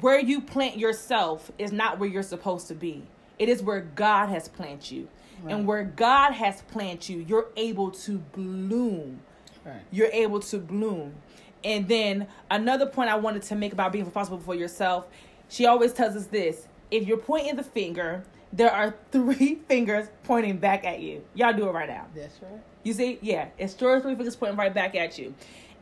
where 0.00 0.18
you 0.18 0.40
plant 0.40 0.78
yourself 0.78 1.50
is 1.58 1.72
not 1.72 1.98
where 1.98 2.08
you're 2.08 2.22
supposed 2.22 2.68
to 2.68 2.74
be 2.74 3.02
it 3.40 3.48
is 3.48 3.60
where 3.62 3.80
god 3.80 4.28
has 4.28 4.46
planted 4.48 4.88
you 4.92 5.08
Right. 5.42 5.54
and 5.54 5.66
where 5.66 5.82
god 5.82 6.32
has 6.34 6.62
planted 6.62 7.08
you 7.08 7.18
you're 7.26 7.48
able 7.56 7.90
to 7.90 8.18
bloom 8.18 9.20
Right. 9.64 9.80
you're 9.90 10.08
able 10.12 10.40
to 10.40 10.58
bloom. 10.58 11.14
And 11.62 11.86
then 11.86 12.26
another 12.50 12.86
point 12.86 13.10
I 13.10 13.16
wanted 13.16 13.42
to 13.42 13.54
make 13.54 13.74
about 13.74 13.92
being 13.92 14.06
responsible 14.06 14.38
for 14.38 14.54
yourself, 14.54 15.06
she 15.50 15.66
always 15.66 15.92
tells 15.92 16.16
us 16.16 16.26
this 16.28 16.66
if 16.90 17.06
you're 17.06 17.18
pointing 17.18 17.56
the 17.56 17.62
finger, 17.62 18.24
there 18.54 18.70
are 18.72 18.94
three 19.12 19.56
fingers 19.68 20.08
pointing 20.24 20.56
back 20.56 20.84
at 20.86 21.00
you. 21.00 21.22
Y'all 21.34 21.52
do 21.52 21.68
it 21.68 21.72
right 21.72 21.88
now. 21.90 22.06
That's 22.14 22.40
right. 22.42 22.60
You 22.84 22.94
see? 22.94 23.18
Yeah. 23.20 23.48
It's 23.58 23.74
three 23.74 24.00
three 24.00 24.14
fingers 24.14 24.34
pointing 24.36 24.56
right 24.56 24.72
back 24.72 24.94
at 24.94 25.18
you. 25.18 25.34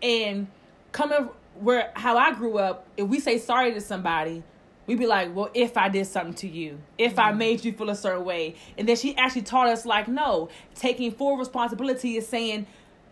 And 0.02 0.48
coming 0.90 1.28
where 1.60 1.92
how 1.94 2.16
I 2.18 2.32
grew 2.32 2.58
up, 2.58 2.84
if 2.96 3.06
we 3.06 3.20
say 3.20 3.38
sorry 3.38 3.72
to 3.74 3.80
somebody, 3.80 4.42
we'd 4.88 4.98
be 4.98 5.06
like, 5.06 5.32
well, 5.36 5.50
if 5.54 5.76
I 5.76 5.88
did 5.88 6.06
something 6.06 6.34
to 6.34 6.48
you, 6.48 6.80
if 6.96 7.18
I 7.18 7.28
mm-hmm. 7.28 7.38
made 7.38 7.64
you 7.64 7.72
feel 7.72 7.90
a 7.90 7.94
certain 7.94 8.24
way. 8.24 8.56
And 8.76 8.88
then 8.88 8.96
she 8.96 9.16
actually 9.16 9.42
taught 9.42 9.68
us, 9.68 9.86
like, 9.86 10.08
no, 10.08 10.48
taking 10.74 11.12
full 11.12 11.36
responsibility 11.36 12.16
is 12.16 12.26
saying, 12.26 12.66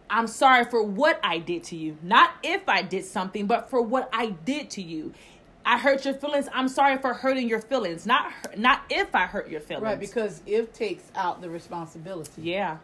I'm 0.08 0.26
sorry 0.26 0.64
for 0.64 0.82
what 0.82 1.20
I 1.22 1.38
did 1.38 1.62
to 1.64 1.76
you. 1.76 1.98
Not 2.02 2.30
if 2.42 2.68
I 2.68 2.82
did 2.82 3.04
something, 3.04 3.46
but 3.46 3.70
for 3.70 3.82
what 3.82 4.08
I 4.12 4.30
did 4.30 4.70
to 4.70 4.82
you. 4.82 5.12
I 5.64 5.78
hurt 5.78 6.04
your 6.04 6.14
feelings. 6.14 6.48
I'm 6.54 6.68
sorry 6.68 6.96
for 6.98 7.12
hurting 7.12 7.48
your 7.48 7.60
feelings. 7.60 8.06
Not 8.06 8.32
not 8.56 8.84
if 8.88 9.12
I 9.16 9.26
hurt 9.26 9.50
your 9.50 9.60
feelings. 9.60 9.82
Right, 9.82 9.98
because 9.98 10.40
if 10.46 10.72
takes 10.72 11.10
out 11.16 11.42
the 11.42 11.50
responsibility. 11.50 12.42
yeah. 12.42 12.78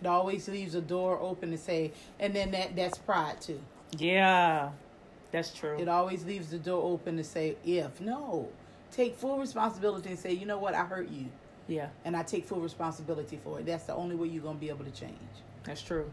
It 0.00 0.06
always 0.06 0.48
leaves 0.48 0.74
a 0.74 0.80
door 0.80 1.18
open 1.20 1.50
to 1.50 1.58
say, 1.58 1.92
and 2.18 2.34
then 2.34 2.52
that 2.52 2.74
that's 2.76 2.96
pride 2.98 3.40
too. 3.40 3.60
Yeah. 3.98 4.70
That's 5.32 5.52
true. 5.52 5.78
It 5.78 5.88
always 5.88 6.24
leaves 6.24 6.50
the 6.50 6.58
door 6.58 6.82
open 6.82 7.16
to 7.16 7.24
say, 7.24 7.56
if 7.64 8.00
no, 8.00 8.48
take 8.90 9.16
full 9.16 9.38
responsibility 9.38 10.10
and 10.10 10.18
say, 10.18 10.32
you 10.32 10.46
know 10.46 10.58
what, 10.58 10.74
I 10.74 10.84
hurt 10.84 11.08
you, 11.10 11.26
yeah. 11.68 11.88
and 12.04 12.16
I 12.16 12.22
take 12.22 12.46
full 12.46 12.60
responsibility 12.60 13.38
for 13.42 13.60
it. 13.60 13.66
That's 13.66 13.84
the 13.84 13.94
only 13.94 14.16
way 14.16 14.28
you're 14.28 14.42
gonna 14.42 14.58
be 14.58 14.68
able 14.68 14.84
to 14.84 14.90
change. 14.90 15.14
That's 15.64 15.82
true. 15.82 16.10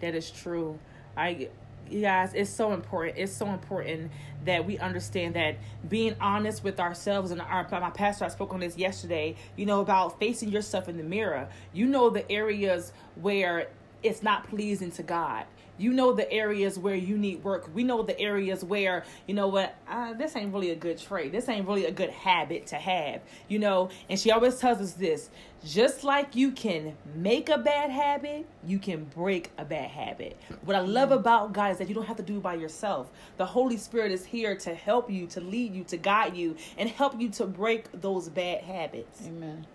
That 0.00 0.14
is 0.14 0.30
true. 0.30 0.78
I 1.16 1.48
you 1.90 2.02
guys, 2.02 2.34
it's 2.34 2.50
so 2.50 2.72
important. 2.72 3.16
It's 3.18 3.32
so 3.32 3.48
important 3.48 4.10
that 4.44 4.64
we 4.64 4.78
understand 4.78 5.34
that 5.34 5.56
being 5.88 6.14
honest 6.20 6.62
with 6.62 6.80
ourselves 6.80 7.30
and 7.30 7.40
our 7.40 7.66
my 7.70 7.90
pastor 7.90 8.24
I 8.24 8.28
spoke 8.28 8.52
on 8.52 8.60
this 8.60 8.76
yesterday, 8.76 9.36
you 9.56 9.66
know, 9.66 9.80
about 9.80 10.18
facing 10.18 10.50
yourself 10.50 10.88
in 10.88 10.96
the 10.96 11.02
mirror. 11.02 11.48
You 11.72 11.86
know 11.86 12.10
the 12.10 12.30
areas 12.30 12.92
where 13.14 13.68
it's 14.02 14.22
not 14.22 14.48
pleasing 14.48 14.90
to 14.92 15.02
God. 15.02 15.44
You 15.78 15.92
know 15.92 16.12
the 16.12 16.30
areas 16.30 16.78
where 16.78 16.94
you 16.94 17.16
need 17.16 17.42
work. 17.44 17.70
We 17.72 17.84
know 17.84 18.02
the 18.02 18.18
areas 18.20 18.64
where, 18.64 19.04
you 19.26 19.34
know 19.34 19.48
what, 19.48 19.76
uh, 19.88 20.14
this 20.14 20.36
ain't 20.36 20.52
really 20.52 20.70
a 20.70 20.76
good 20.76 20.98
trait. 20.98 21.32
This 21.32 21.48
ain't 21.48 21.66
really 21.66 21.86
a 21.86 21.92
good 21.92 22.10
habit 22.10 22.66
to 22.68 22.76
have, 22.76 23.22
you 23.48 23.58
know. 23.58 23.90
And 24.10 24.18
she 24.18 24.30
always 24.30 24.56
tells 24.56 24.80
us 24.80 24.92
this 24.92 25.30
just 25.64 26.04
like 26.04 26.36
you 26.36 26.52
can 26.52 26.96
make 27.14 27.48
a 27.48 27.58
bad 27.58 27.90
habit, 27.90 28.46
you 28.64 28.78
can 28.78 29.04
break 29.04 29.50
a 29.58 29.64
bad 29.64 29.90
habit. 29.90 30.36
What 30.64 30.76
I 30.76 30.80
love 30.80 31.10
about 31.10 31.52
God 31.52 31.72
is 31.72 31.78
that 31.78 31.88
you 31.88 31.94
don't 31.94 32.06
have 32.06 32.16
to 32.18 32.22
do 32.22 32.36
it 32.36 32.42
by 32.42 32.54
yourself. 32.54 33.10
The 33.36 33.46
Holy 33.46 33.76
Spirit 33.76 34.12
is 34.12 34.24
here 34.24 34.56
to 34.56 34.74
help 34.74 35.10
you, 35.10 35.26
to 35.28 35.40
lead 35.40 35.74
you, 35.74 35.84
to 35.84 35.96
guide 35.96 36.36
you, 36.36 36.56
and 36.76 36.88
help 36.88 37.20
you 37.20 37.28
to 37.30 37.46
break 37.46 37.86
those 37.92 38.28
bad 38.28 38.62
habits. 38.62 39.22
Amen. 39.26 39.66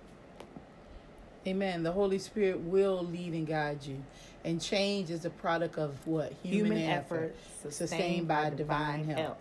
Amen. 1.46 1.84
The 1.84 1.92
Holy 1.92 2.20
Spirit 2.20 2.62
will 2.62 3.04
lead 3.04 3.34
and 3.34 3.46
guide 3.46 3.86
you. 3.86 4.04
And 4.46 4.62
change 4.62 5.10
is 5.10 5.26
a 5.26 5.30
product 5.30 5.78
of 5.78 5.96
what? 6.06 6.34
Human, 6.44 6.78
effort, 6.78 7.36
sustained 7.70 8.28
by 8.28 8.50
divine 8.50 9.06
help. 9.06 9.40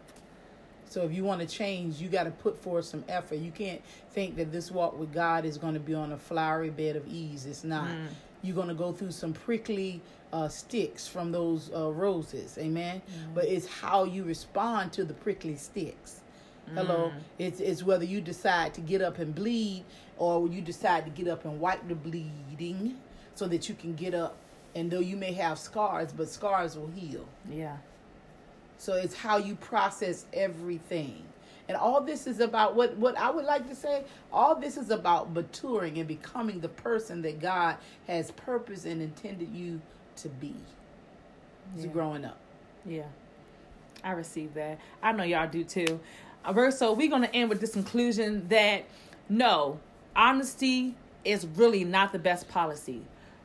So 0.88 1.04
if 1.06 1.14
you 1.14 1.24
want 1.24 1.40
to 1.40 1.46
change, 1.46 2.00
you 2.00 2.08
got 2.08 2.24
to 2.24 2.30
put 2.30 2.56
forth 2.62 2.84
some 2.84 3.02
effort. 3.08 3.36
You 3.36 3.50
can't 3.50 3.80
think 4.10 4.36
that 4.36 4.52
this 4.52 4.70
walk 4.70 4.98
with 4.98 5.12
God 5.12 5.46
is 5.46 5.56
going 5.56 5.74
to 5.74 5.80
be 5.80 5.94
on 5.94 6.12
a 6.12 6.18
flowery 6.18 6.68
bed 6.68 6.96
of 6.96 7.08
ease. 7.08 7.46
It's 7.46 7.64
not. 7.64 7.88
Mm. 7.88 8.08
You're 8.42 8.54
going 8.54 8.68
to 8.68 8.74
go 8.74 8.92
through 8.92 9.12
some 9.12 9.32
prickly 9.32 10.02
uh, 10.32 10.48
sticks 10.48 11.08
from 11.08 11.32
those 11.32 11.70
uh, 11.74 11.90
roses. 11.90 12.58
Amen. 12.58 13.00
Mm. 13.00 13.34
But 13.34 13.44
it's 13.46 13.66
how 13.66 14.04
you 14.04 14.24
respond 14.24 14.92
to 14.92 15.04
the 15.04 15.14
prickly 15.14 15.56
sticks. 15.56 16.20
Hello. 16.74 17.10
Mm. 17.14 17.20
It's 17.38 17.60
it's 17.60 17.82
whether 17.82 18.04
you 18.04 18.20
decide 18.20 18.74
to 18.74 18.80
get 18.80 19.02
up 19.02 19.18
and 19.18 19.34
bleed 19.34 19.84
or 20.18 20.46
you 20.48 20.60
decide 20.60 21.04
to 21.04 21.10
get 21.10 21.26
up 21.26 21.44
and 21.44 21.58
wipe 21.60 21.86
the 21.88 21.94
bleeding 21.94 22.98
so 23.34 23.48
that 23.48 23.68
you 23.68 23.74
can 23.74 23.94
get 23.94 24.14
up. 24.14 24.36
And 24.74 24.90
though 24.90 25.00
you 25.00 25.16
may 25.16 25.32
have 25.32 25.58
scars, 25.58 26.12
but 26.12 26.28
scars 26.28 26.76
will 26.76 26.88
heal. 26.88 27.26
Yeah. 27.50 27.76
So 28.78 28.94
it's 28.94 29.14
how 29.14 29.36
you 29.36 29.54
process 29.56 30.24
everything. 30.32 31.24
And 31.68 31.76
all 31.76 32.00
this 32.00 32.26
is 32.26 32.40
about 32.40 32.74
what 32.74 32.96
what 32.96 33.16
I 33.16 33.30
would 33.30 33.44
like 33.44 33.68
to 33.68 33.74
say, 33.74 34.04
all 34.32 34.56
this 34.56 34.76
is 34.76 34.90
about 34.90 35.32
maturing 35.32 35.98
and 35.98 36.08
becoming 36.08 36.60
the 36.60 36.68
person 36.68 37.22
that 37.22 37.40
God 37.40 37.76
has 38.08 38.30
purpose 38.32 38.84
and 38.84 39.00
intended 39.00 39.50
you 39.54 39.80
to 40.16 40.28
be. 40.28 40.54
Yeah. 41.76 41.86
growing 41.86 42.24
up. 42.24 42.38
Yeah. 42.84 43.04
I 44.04 44.12
receive 44.12 44.54
that. 44.54 44.78
I 45.02 45.12
know 45.12 45.22
y'all 45.22 45.48
do 45.48 45.64
too. 45.64 46.00
Uh, 46.44 46.70
So 46.70 46.92
we're 46.92 47.08
gonna 47.10 47.30
end 47.32 47.48
with 47.48 47.60
this 47.60 47.72
conclusion 47.72 48.48
that 48.48 48.84
no, 49.28 49.78
honesty 50.16 50.96
is 51.24 51.46
really 51.46 51.84
not 51.84 52.12
the 52.12 52.18
best 52.18 52.48
policy. 52.48 53.02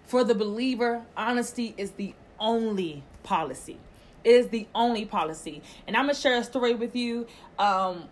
For 0.07 0.23
the 0.23 0.33
believer, 0.33 1.03
honesty 1.15 1.73
is 1.77 1.91
the 1.91 2.15
only 2.39 3.03
policy. 3.23 3.77
It 4.23 4.31
is 4.31 4.47
the 4.47 4.67
only 4.73 5.05
policy. 5.05 5.61
And 5.85 5.95
I'm 5.95 6.03
gonna 6.03 6.15
share 6.15 6.37
a 6.39 6.43
story 6.43 6.73
with 6.73 6.95
you 6.95 7.27
um, 7.59 8.05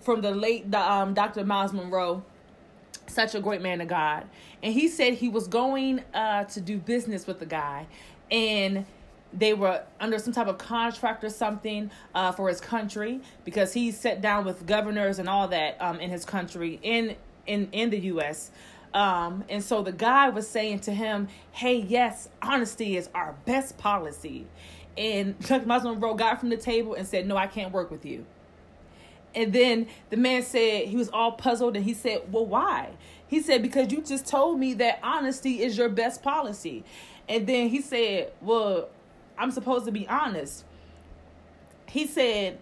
from 0.00 0.22
the 0.22 0.32
late 0.32 0.74
um, 0.74 1.14
Dr. 1.14 1.44
Myles 1.44 1.72
Munroe 1.72 2.24
such 3.06 3.34
a 3.34 3.40
great 3.40 3.60
man 3.60 3.80
of 3.80 3.88
God. 3.88 4.26
And 4.62 4.72
he 4.72 4.88
said 4.88 5.14
he 5.14 5.28
was 5.28 5.46
going 5.46 6.02
uh, 6.14 6.44
to 6.44 6.60
do 6.60 6.78
business 6.78 7.26
with 7.26 7.38
the 7.38 7.46
guy, 7.46 7.86
and 8.30 8.86
they 9.32 9.54
were 9.54 9.82
under 10.00 10.18
some 10.18 10.32
type 10.32 10.46
of 10.46 10.58
contract 10.58 11.24
or 11.24 11.30
something 11.30 11.90
uh, 12.14 12.32
for 12.32 12.48
his 12.48 12.60
country 12.60 13.20
because 13.44 13.72
he 13.72 13.90
sat 13.90 14.20
down 14.20 14.44
with 14.44 14.66
governors 14.66 15.18
and 15.18 15.28
all 15.28 15.48
that 15.48 15.80
um, 15.80 16.00
in 16.00 16.10
his 16.10 16.24
country 16.24 16.78
in 16.82 17.16
in 17.46 17.68
in 17.72 17.90
the 17.90 17.98
U.S. 17.98 18.50
Um, 18.94 19.44
and 19.48 19.64
so 19.64 19.82
the 19.82 19.92
guy 19.92 20.28
was 20.28 20.46
saying 20.46 20.80
to 20.80 20.92
him, 20.92 21.28
"Hey, 21.52 21.76
yes, 21.76 22.28
honesty 22.42 22.96
is 22.96 23.08
our 23.14 23.34
best 23.44 23.78
policy." 23.78 24.46
And 24.96 25.42
Chuck 25.46 25.66
Munroe 25.66 26.14
got 26.14 26.40
from 26.40 26.50
the 26.50 26.56
table 26.56 26.94
and 26.94 27.06
said, 27.06 27.26
"No, 27.26 27.36
I 27.36 27.46
can't 27.46 27.72
work 27.72 27.90
with 27.90 28.04
you." 28.04 28.26
And 29.34 29.52
then 29.52 29.86
the 30.10 30.16
man 30.16 30.42
said 30.42 30.88
he 30.88 30.96
was 30.96 31.08
all 31.08 31.32
puzzled 31.32 31.76
and 31.76 31.84
he 31.84 31.94
said, 31.94 32.32
Well, 32.32 32.46
why? 32.46 32.90
He 33.26 33.40
said, 33.40 33.62
Because 33.62 33.92
you 33.92 34.02
just 34.02 34.26
told 34.26 34.58
me 34.58 34.74
that 34.74 34.98
honesty 35.02 35.62
is 35.62 35.78
your 35.78 35.88
best 35.88 36.22
policy. 36.22 36.84
And 37.28 37.46
then 37.46 37.68
he 37.68 37.80
said, 37.80 38.32
Well, 38.40 38.88
I'm 39.38 39.50
supposed 39.50 39.86
to 39.86 39.92
be 39.92 40.06
honest. 40.08 40.64
He 41.88 42.06
said, 42.06 42.58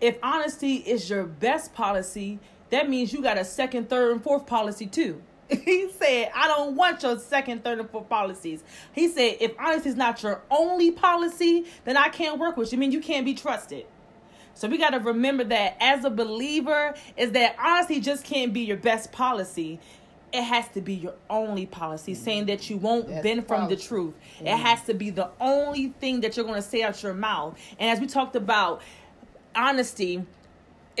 If 0.00 0.18
honesty 0.22 0.76
is 0.76 1.10
your 1.10 1.24
best 1.24 1.74
policy, 1.74 2.38
that 2.70 2.88
means 2.88 3.12
you 3.12 3.22
got 3.22 3.38
a 3.38 3.44
second, 3.44 3.88
third, 3.88 4.12
and 4.12 4.22
fourth 4.22 4.46
policy 4.46 4.86
too. 4.86 5.22
He 5.64 5.90
said, 5.90 6.30
I 6.34 6.46
don't 6.46 6.76
want 6.76 7.02
your 7.02 7.18
second, 7.18 7.64
third, 7.64 7.80
and 7.80 7.90
fourth 7.90 8.08
policies. 8.08 8.62
He 8.92 9.08
said, 9.08 9.36
if 9.40 9.52
honesty 9.58 9.88
is 9.88 9.96
not 9.96 10.22
your 10.22 10.42
only 10.50 10.92
policy, 10.92 11.66
then 11.84 11.96
I 11.96 12.08
can't 12.08 12.38
work 12.38 12.56
with 12.56 12.72
you. 12.72 12.78
I 12.78 12.80
mean, 12.80 12.92
you 12.92 13.00
can't 13.00 13.24
be 13.24 13.34
trusted. 13.34 13.86
So 14.54 14.68
we 14.68 14.78
got 14.78 14.90
to 14.90 15.00
remember 15.00 15.42
that 15.44 15.76
as 15.80 16.04
a 16.04 16.10
believer, 16.10 16.94
is 17.16 17.32
that 17.32 17.56
honesty 17.58 18.00
just 18.00 18.24
can't 18.24 18.52
be 18.52 18.60
your 18.60 18.76
best 18.76 19.10
policy. 19.10 19.80
It 20.32 20.42
has 20.42 20.68
to 20.74 20.80
be 20.80 20.94
your 20.94 21.14
only 21.28 21.66
policy, 21.66 22.12
mm-hmm. 22.12 22.22
saying 22.22 22.46
that 22.46 22.70
you 22.70 22.76
won't 22.76 23.08
That's 23.08 23.22
bend 23.22 23.48
from 23.48 23.68
the 23.68 23.76
truth. 23.76 24.14
It 24.38 24.44
mm-hmm. 24.44 24.62
has 24.62 24.82
to 24.84 24.94
be 24.94 25.10
the 25.10 25.30
only 25.40 25.88
thing 25.98 26.20
that 26.20 26.36
you're 26.36 26.46
going 26.46 26.62
to 26.62 26.68
say 26.68 26.82
out 26.82 27.02
your 27.02 27.14
mouth. 27.14 27.58
And 27.78 27.90
as 27.90 28.00
we 28.00 28.06
talked 28.06 28.36
about, 28.36 28.82
honesty 29.56 30.24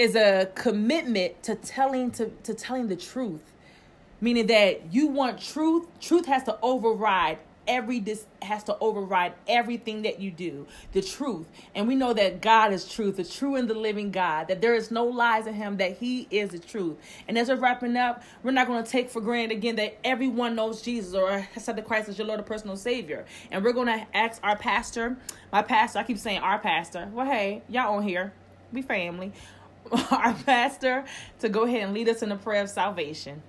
is 0.00 0.16
a 0.16 0.50
commitment 0.54 1.42
to 1.42 1.54
telling 1.54 2.10
to, 2.10 2.30
to 2.42 2.54
telling 2.54 2.88
the 2.88 2.96
truth. 2.96 3.52
Meaning 4.22 4.46
that 4.46 4.94
you 4.94 5.08
want 5.08 5.38
truth 5.38 5.86
truth 6.00 6.24
has 6.24 6.42
to 6.44 6.58
override 6.62 7.38
every 7.68 8.00
dis 8.00 8.24
has 8.40 8.64
to 8.64 8.78
override 8.80 9.34
everything 9.46 10.00
that 10.02 10.18
you 10.18 10.30
do 10.30 10.66
the 10.92 11.02
truth. 11.02 11.46
And 11.74 11.86
we 11.86 11.96
know 11.96 12.14
that 12.14 12.40
god 12.40 12.72
is 12.72 12.88
truth 12.88 13.18
the 13.18 13.24
true 13.24 13.56
and 13.56 13.68
the 13.68 13.74
living 13.74 14.10
god 14.10 14.48
that 14.48 14.62
there 14.62 14.74
is 14.74 14.90
no 14.90 15.04
lies 15.04 15.46
in 15.46 15.52
him 15.52 15.76
that 15.76 15.98
he 15.98 16.26
is 16.30 16.48
the 16.48 16.58
truth. 16.58 16.96
And 17.28 17.36
as 17.36 17.50
we're 17.50 17.56
wrapping 17.56 17.94
up 17.98 18.22
we're 18.42 18.52
not 18.52 18.68
going 18.68 18.82
to 18.82 18.90
take 18.90 19.10
for 19.10 19.20
granted 19.20 19.54
again 19.54 19.76
that 19.76 19.98
everyone 20.02 20.56
knows 20.56 20.80
jesus 20.80 21.12
or 21.12 21.40
has 21.40 21.64
said 21.64 21.76
the 21.76 21.82
christ 21.82 22.08
as 22.08 22.16
your 22.16 22.26
lord 22.26 22.40
and 22.40 22.46
personal 22.46 22.76
savior. 22.78 23.26
And 23.50 23.62
we're 23.62 23.74
going 23.74 23.88
to 23.88 24.06
ask 24.14 24.40
our 24.42 24.56
pastor 24.56 25.18
my 25.52 25.60
pastor 25.60 25.98
i 25.98 26.04
keep 26.04 26.16
saying 26.16 26.40
our 26.40 26.58
pastor. 26.58 27.10
Well 27.12 27.26
hey 27.26 27.60
y'all 27.68 27.96
on 27.96 28.02
here 28.02 28.32
we 28.72 28.80
family 28.80 29.32
our 30.10 30.34
pastor 30.34 31.04
to 31.40 31.48
go 31.48 31.64
ahead 31.64 31.82
and 31.82 31.94
lead 31.94 32.08
us 32.08 32.22
in 32.22 32.28
the 32.28 32.36
prayer 32.36 32.62
of 32.62 32.68
salvation 32.70 33.42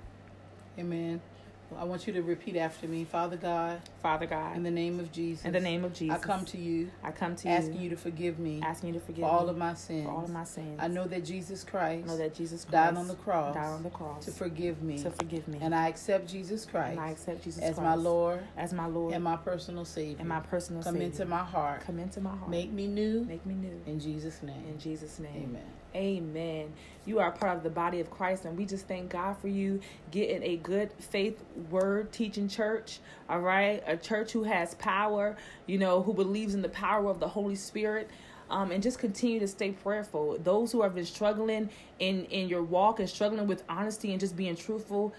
Amen. 0.80 1.22
Well, 1.70 1.80
I 1.80 1.84
want 1.86 2.06
you 2.06 2.12
to 2.13 2.22
repeat 2.22 2.58
after 2.58 2.86
me. 2.88 3.06
Father 3.06 3.38
God, 3.38 3.82
Father 4.02 4.26
God, 4.26 4.58
in 4.58 4.63
the 4.63 4.72
name 4.72 5.00
of 5.00 5.12
Jesus. 5.12 5.46
in 5.46 5.54
the 5.54 5.60
name 5.60 5.86
of 5.86 5.94
Jesus, 5.94 6.17
I 6.17 6.20
come 6.20 6.44
to 6.46 6.58
you 6.58 6.91
I 7.04 7.12
come 7.12 7.36
to 7.38 7.48
asking 7.48 7.48
you, 7.48 7.76
Asking 7.76 7.82
you 7.84 7.89
to 7.91 7.96
forgive 7.98 8.39
me 8.39 8.62
asking 8.63 8.94
you 8.94 9.00
to 9.00 9.06
forgive 9.06 9.24
for 9.24 9.32
all 9.32 9.44
me 9.46 9.50
of 9.52 9.58
my 9.58 9.74
sins. 9.74 10.06
for 10.06 10.12
all 10.12 10.24
of 10.26 10.30
my 10.30 10.44
sins. 10.44 10.80
I 10.82 10.88
know 10.89 11.06
that 11.06 11.24
Jesus 11.24 11.63
Christ 11.63 12.06
I 12.06 12.12
know 12.12 12.17
that 12.17 12.34
Jesus 12.36 12.65
Christ 12.65 12.72
died 12.72 12.98
on 12.98 13.08
the 13.08 13.15
cross 13.15 13.56
died 13.56 13.67
on 13.67 13.84
the 13.84 13.89
cross 13.89 14.26
to 14.26 14.32
forgive 14.32 14.82
me. 14.82 14.98
to 15.04 15.12
forgive 15.12 15.48
me, 15.48 15.60
And 15.62 15.74
I 15.74 15.88
accept 15.88 16.28
Jesus 16.28 16.65
Christ 16.65 16.91
and 16.91 17.00
I 17.00 17.12
accept 17.12 17.44
Jesus 17.44 17.62
as 17.63 17.76
Christ 17.76 17.82
my 17.82 17.96
Lord 17.96 18.41
as 18.58 18.74
my 18.74 18.88
Lord 18.88 19.13
and 19.13 19.24
my 19.24 19.38
personal 19.38 19.86
Savior. 19.86 20.17
and 20.20 20.28
my 20.28 20.39
personal 20.41 20.84
Come 20.84 20.94
Savior. 20.96 21.08
Come 21.10 21.12
into 21.12 21.26
my 21.26 21.44
heart. 21.44 21.82
come 21.82 22.00
into 22.00 22.20
my 22.22 22.36
heart, 22.36 22.50
Make 22.50 22.72
me 22.72 22.88
new. 22.88 23.24
make 23.26 23.46
me 23.46 23.54
new. 23.54 23.82
In 23.86 24.00
Jesus' 24.00 24.41
name. 24.44 24.65
In 24.67 24.78
Jesus' 24.80 25.20
name. 25.20 25.50
Amen. 25.50 25.81
Amen. 25.95 26.71
You 27.06 27.19
are 27.19 27.32
part 27.32 27.58
of 27.58 27.63
the 27.63 27.69
body 27.69 27.99
of 27.99 28.10
Christ, 28.10 28.45
and 28.45 28.58
we 28.58 28.65
just 28.65 28.88
thank 28.88 29.10
God 29.10 29.38
for 29.38 29.47
you 29.47 29.82
getting 30.12 30.41
a 30.43 30.56
good 30.58 30.91
faith 30.99 31.43
word 31.69 32.12
teaching 32.12 32.47
church. 32.47 32.99
All 33.30 33.41
right, 33.41 33.84
a 33.86 33.97
church 33.97 34.32
who 34.32 34.43
has 34.43 34.75
power, 34.75 35.36
you 35.65 35.77
know, 35.77 36.01
who 36.01 36.13
believes 36.13 36.54
in 36.54 36.62
the 36.62 36.69
power 36.69 37.10
of 37.10 37.19
the 37.19 37.27
Holy 37.27 37.56
Spirit. 37.56 38.10
Um, 38.49 38.71
and 38.71 38.84
just 38.84 38.99
continue 38.99 39.39
to 39.39 39.47
stay 39.47 39.71
prayerful. 39.71 40.38
Those 40.43 40.73
who 40.73 40.82
have 40.82 40.93
been 40.93 41.06
struggling 41.06 41.69
in 41.99 42.25
in 42.25 42.49
your 42.49 42.63
walk 42.63 42.99
and 42.99 43.10
struggling 43.10 43.47
with 43.47 43.63
honesty 43.69 44.12
and 44.12 44.19
just 44.19 44.36
being 44.36 44.58
truthful, 44.58 45.13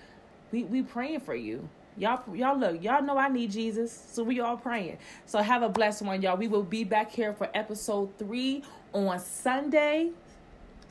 we 0.52 0.64
we 0.64 0.82
praying 0.82 1.20
for 1.20 1.34
you. 1.34 1.68
Y'all, 1.96 2.22
y'all 2.34 2.58
look, 2.58 2.82
y'all 2.82 3.02
know 3.02 3.18
I 3.18 3.28
need 3.28 3.50
Jesus, 3.50 4.06
so 4.10 4.22
we 4.22 4.40
all 4.40 4.56
praying. 4.56 4.98
So 5.26 5.40
have 5.40 5.62
a 5.62 5.68
blessed 5.68 6.02
one, 6.02 6.22
y'all. 6.22 6.36
We 6.36 6.48
will 6.48 6.62
be 6.62 6.84
back 6.84 7.10
here 7.10 7.34
for 7.34 7.50
episode 7.54 8.18
three 8.18 8.62
on 8.94 9.18
Sunday 9.18 10.12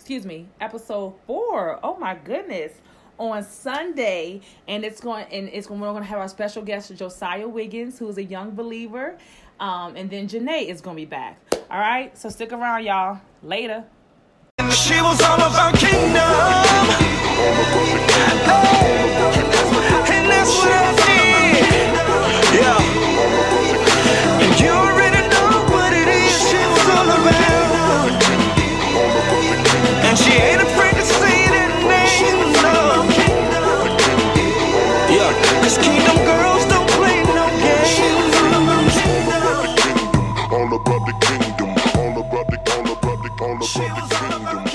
excuse 0.02 0.26
me, 0.26 0.48
episode 0.60 1.14
four. 1.28 1.80
Oh 1.84 1.96
my 1.96 2.16
goodness. 2.16 2.72
On 3.20 3.44
Sunday, 3.44 4.42
and 4.68 4.84
it's 4.84 5.00
going 5.00 5.26
and 5.32 5.48
it's 5.50 5.68
going 5.68 5.80
we're 5.80 5.94
gonna 5.94 6.04
have 6.04 6.18
our 6.18 6.28
special 6.28 6.64
guest 6.64 6.96
Josiah 6.96 7.48
Wiggins, 7.48 8.00
who 8.00 8.10
is 8.10 8.18
a 8.18 8.24
young 8.24 8.50
believer. 8.56 9.16
Um, 9.60 9.96
and 9.96 10.10
then 10.10 10.28
Janae 10.28 10.66
is 10.66 10.82
gonna 10.82 10.96
be 10.96 11.06
back. 11.06 11.40
All 11.70 11.78
right, 11.78 12.18
so 12.18 12.30
stick 12.30 12.52
around, 12.52 12.84
y'all. 12.84 13.22
Later. 13.44 13.84
She 14.72 15.00
was 15.04 15.22
all 15.22 15.36
about 15.36 15.76
kingdom. 15.76 16.18
And 20.10 20.30
that's 20.32 20.58
what 20.58 20.72
I. 20.74 20.92
Yeah. 22.56 23.01
All 43.62 43.68
about 43.68 44.10
the 44.10 44.16
kingdom. 44.16 44.71